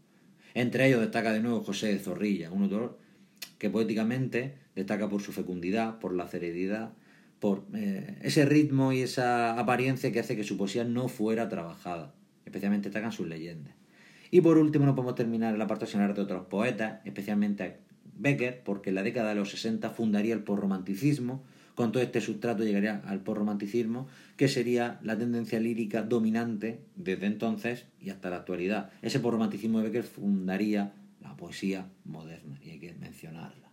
Entre 0.53 0.87
ellos 0.87 0.99
destaca 0.99 1.31
de 1.31 1.39
nuevo 1.39 1.63
José 1.63 1.87
de 1.87 1.99
Zorrilla, 1.99 2.51
un 2.51 2.63
autor 2.63 2.99
que 3.57 3.69
poéticamente 3.69 4.55
destaca 4.75 5.07
por 5.07 5.21
su 5.21 5.31
fecundidad, 5.31 5.99
por 5.99 6.13
la 6.13 6.27
ceredidad 6.27 6.93
por 7.41 7.65
eh, 7.73 8.19
ese 8.21 8.45
ritmo 8.45 8.93
y 8.93 9.01
esa 9.01 9.59
apariencia 9.59 10.11
que 10.11 10.19
hace 10.19 10.35
que 10.35 10.43
su 10.43 10.57
poesía 10.57 10.83
no 10.83 11.07
fuera 11.07 11.49
trabajada. 11.49 12.13
Especialmente 12.45 12.89
destacan 12.89 13.11
sus 13.11 13.27
leyendas. 13.27 13.73
Y 14.31 14.39
por 14.39 14.57
último, 14.57 14.85
no 14.85 14.95
podemos 14.95 15.15
terminar 15.15 15.53
el 15.53 15.61
apartado 15.61 15.91
sin 15.91 15.99
de 15.99 16.21
otros 16.21 16.45
poetas, 16.45 17.05
especialmente 17.05 17.79
Becker, 18.17 18.63
porque 18.63 18.89
en 18.89 18.95
la 18.95 19.03
década 19.03 19.29
de 19.29 19.35
los 19.35 19.51
60 19.51 19.89
fundaría 19.89 20.33
el 20.33 20.43
posromanticismo. 20.43 21.43
Con 21.75 21.91
todo 21.91 22.01
este 22.01 22.21
sustrato 22.21 22.63
llegaría 22.63 23.01
al 23.05 23.21
posromanticismo, 23.21 24.07
que 24.37 24.47
sería 24.47 24.99
la 25.03 25.17
tendencia 25.17 25.59
lírica 25.59 26.03
dominante 26.03 26.79
desde 26.95 27.25
entonces 27.25 27.87
y 27.99 28.09
hasta 28.09 28.29
la 28.29 28.37
actualidad. 28.37 28.91
Ese 29.01 29.19
posromanticismo 29.19 29.79
de 29.79 29.85
Becker 29.85 30.03
fundaría 30.03 30.93
la 31.21 31.35
poesía 31.35 31.87
moderna, 32.05 32.59
y 32.63 32.69
hay 32.71 32.79
que 32.79 32.93
mencionarla. 32.93 33.69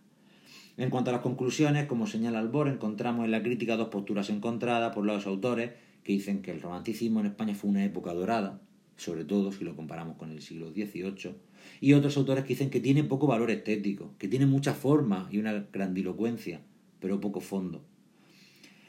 En 0.77 0.89
cuanto 0.89 1.09
a 1.09 1.13
las 1.13 1.21
conclusiones, 1.21 1.87
como 1.87 2.07
señala 2.07 2.39
Albor, 2.39 2.67
encontramos 2.67 3.25
en 3.25 3.31
la 3.31 3.43
crítica 3.43 3.75
dos 3.75 3.89
posturas 3.89 4.29
encontradas 4.29 4.93
por 4.93 5.05
los 5.05 5.25
autores 5.25 5.71
que 6.03 6.13
dicen 6.13 6.41
que 6.41 6.51
el 6.51 6.61
romanticismo 6.61 7.19
en 7.19 7.27
España 7.27 7.53
fue 7.53 7.69
una 7.69 7.83
época 7.83 8.13
dorada, 8.13 8.61
sobre 8.99 9.25
todo 9.25 9.51
si 9.51 9.63
lo 9.63 9.75
comparamos 9.75 10.17
con 10.17 10.31
el 10.31 10.41
siglo 10.41 10.71
XVIII, 10.71 11.35
y 11.81 11.93
otros 11.93 12.17
autores 12.17 12.43
que 12.43 12.49
dicen 12.49 12.69
que 12.69 12.79
tiene 12.79 13.03
poco 13.03 13.27
valor 13.27 13.51
estético, 13.51 14.13
que 14.17 14.27
tiene 14.27 14.45
mucha 14.45 14.73
forma 14.73 15.27
y 15.31 15.39
una 15.39 15.65
grandilocuencia, 15.71 16.61
pero 16.99 17.19
poco 17.19 17.39
fondo. 17.39 17.83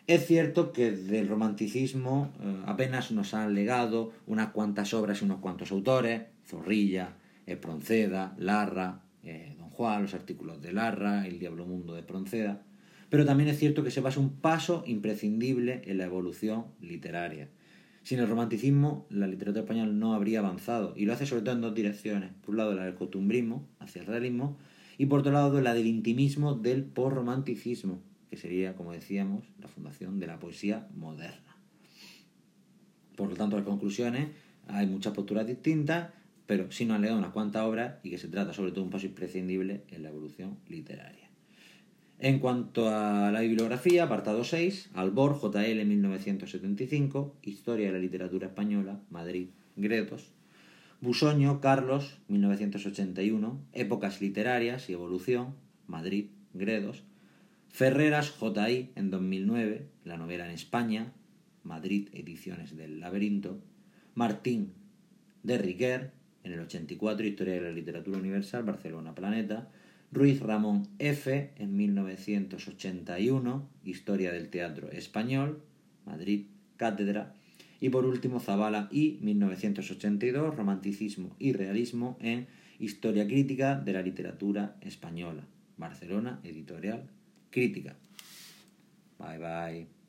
Es 0.07 0.27
cierto 0.27 0.73
que 0.73 0.91
del 0.91 1.29
romanticismo 1.29 2.33
eh, 2.41 2.63
apenas 2.67 3.13
nos 3.13 3.33
han 3.33 3.55
legado 3.55 4.13
unas 4.27 4.51
cuantas 4.51 4.93
obras 4.93 5.23
y 5.23 5.25
unos 5.25 5.39
cuantos 5.39 5.71
autores, 5.71 6.23
Zorrilla, 6.47 7.15
Espronceda, 7.47 8.35
Larra, 8.39 9.03
eh, 9.23 9.55
los 9.81 10.15
artículos 10.15 10.61
de 10.61 10.73
Larra, 10.73 11.27
El 11.27 11.39
Diablo 11.39 11.65
Mundo 11.65 11.95
de 11.95 12.03
Pronceda, 12.03 12.63
pero 13.09 13.25
también 13.25 13.49
es 13.49 13.59
cierto 13.59 13.83
que 13.83 13.91
se 13.91 14.03
pasa 14.03 14.21
un 14.21 14.37
paso 14.37 14.85
imprescindible 14.87 15.83
en 15.87 15.97
la 15.97 16.05
evolución 16.05 16.67
literaria. 16.81 17.49
Sin 18.03 18.19
el 18.19 18.29
romanticismo, 18.29 19.07
la 19.11 19.27
literatura 19.27 19.63
española 19.63 19.93
no 19.93 20.15
habría 20.15 20.39
avanzado, 20.39 20.95
y 20.97 21.05
lo 21.05 21.13
hace 21.13 21.27
sobre 21.27 21.43
todo 21.43 21.55
en 21.55 21.61
dos 21.61 21.75
direcciones. 21.75 22.33
Por 22.41 22.51
un 22.51 22.57
lado, 22.57 22.75
la 22.75 22.85
del 22.85 22.95
costumbrismo, 22.95 23.67
hacia 23.79 24.01
el 24.01 24.07
realismo, 24.07 24.57
y 24.97 25.07
por 25.07 25.21
otro 25.21 25.33
lado, 25.33 25.61
la 25.61 25.75
del 25.75 25.87
intimismo 25.87 26.55
del 26.55 26.85
posromanticismo, 26.85 28.01
que 28.31 28.37
sería, 28.37 28.75
como 28.75 28.93
decíamos, 28.93 29.45
la 29.61 29.69
fundación 29.69 30.19
de 30.19 30.27
la 30.27 30.39
poesía 30.39 30.89
moderna. 30.97 31.57
Por 33.17 33.29
lo 33.29 33.37
tanto, 33.37 33.57
las 33.57 33.67
conclusiones, 33.67 34.29
hay 34.67 34.87
muchas 34.87 35.13
posturas 35.13 35.47
distintas, 35.47 36.11
pero 36.47 36.73
sí 36.73 36.85
nos 36.85 36.97
han 36.97 37.03
leído 37.03 37.19
unas 37.19 37.33
cuantas 37.33 37.63
obras 37.65 37.97
y 38.03 38.11
que 38.11 38.19
se 38.19 38.29
trata 38.29 38.53
sobre 38.53 38.71
todo 38.71 38.81
de 38.81 38.87
un 38.87 38.91
paso 38.91 39.07
imprescindible 39.07 39.85
en 39.89 40.03
la 40.03 40.09
evolución 40.09 40.59
literaria. 40.69 41.20
En 42.23 42.39
cuanto 42.39 42.91
a 42.91 43.31
la 43.33 43.41
bibliografía, 43.41 44.05
apartado 44.05 44.45
6, 44.45 44.91
Albor, 44.93 45.41
JL 45.41 45.87
1975, 45.87 47.35
Historia 47.41 47.87
de 47.87 47.93
la 47.95 47.99
Literatura 47.99 48.49
Española, 48.49 49.01
Madrid, 49.09 49.49
Gredos. 49.77 50.31
Busoño, 51.01 51.63
Carlos, 51.63 52.19
1981, 52.29 53.59
Épocas 53.73 54.21
Literarias 54.21 54.91
y 54.91 54.93
Evolución, 54.93 55.55
Madrid, 55.87 56.27
Gredos. 56.53 57.05
Ferreras, 57.71 58.31
JI, 58.39 58.91
en 58.97 59.11
2009, 59.11 59.87
La 60.05 60.19
novela 60.19 60.45
en 60.45 60.51
España, 60.51 61.15
Madrid, 61.65 62.11
Ediciones 62.13 62.77
del 62.77 63.01
Laberinto. 63.01 63.63
Martín, 64.15 64.75
de 65.43 65.57
Riquer, 65.57 66.11
en 66.45 66.53
el 66.53 66.61
84, 66.61 67.27
Historia 67.27 67.55
de 67.55 67.63
la 67.63 67.71
Literatura 67.71 68.19
Universal, 68.19 68.63
Barcelona 68.65 69.15
Planeta. 69.15 69.71
Ruiz 70.13 70.41
Ramón 70.41 70.89
F. 70.99 71.53
en 71.57 71.77
1981, 71.77 73.69
Historia 73.85 74.33
del 74.33 74.49
Teatro 74.49 74.91
Español, 74.91 75.63
Madrid 76.05 76.47
Cátedra. 76.77 77.35
Y 77.81 77.91
por 77.91 78.05
último, 78.05 78.41
Zavala 78.41 78.89
y 78.91 79.19
1982, 79.23 80.57
Romanticismo 80.57 81.35
y 81.39 81.53
Realismo 81.53 82.19
en 82.21 82.49
Historia 82.79 83.27
Crítica 83.27 83.77
de 83.77 83.93
la 83.93 84.03
Literatura 84.03 84.77
Española, 84.81 85.45
Barcelona 85.77 86.41
Editorial 86.43 87.09
Crítica. 87.51 87.97
Bye 89.19 89.39
bye. 89.39 90.00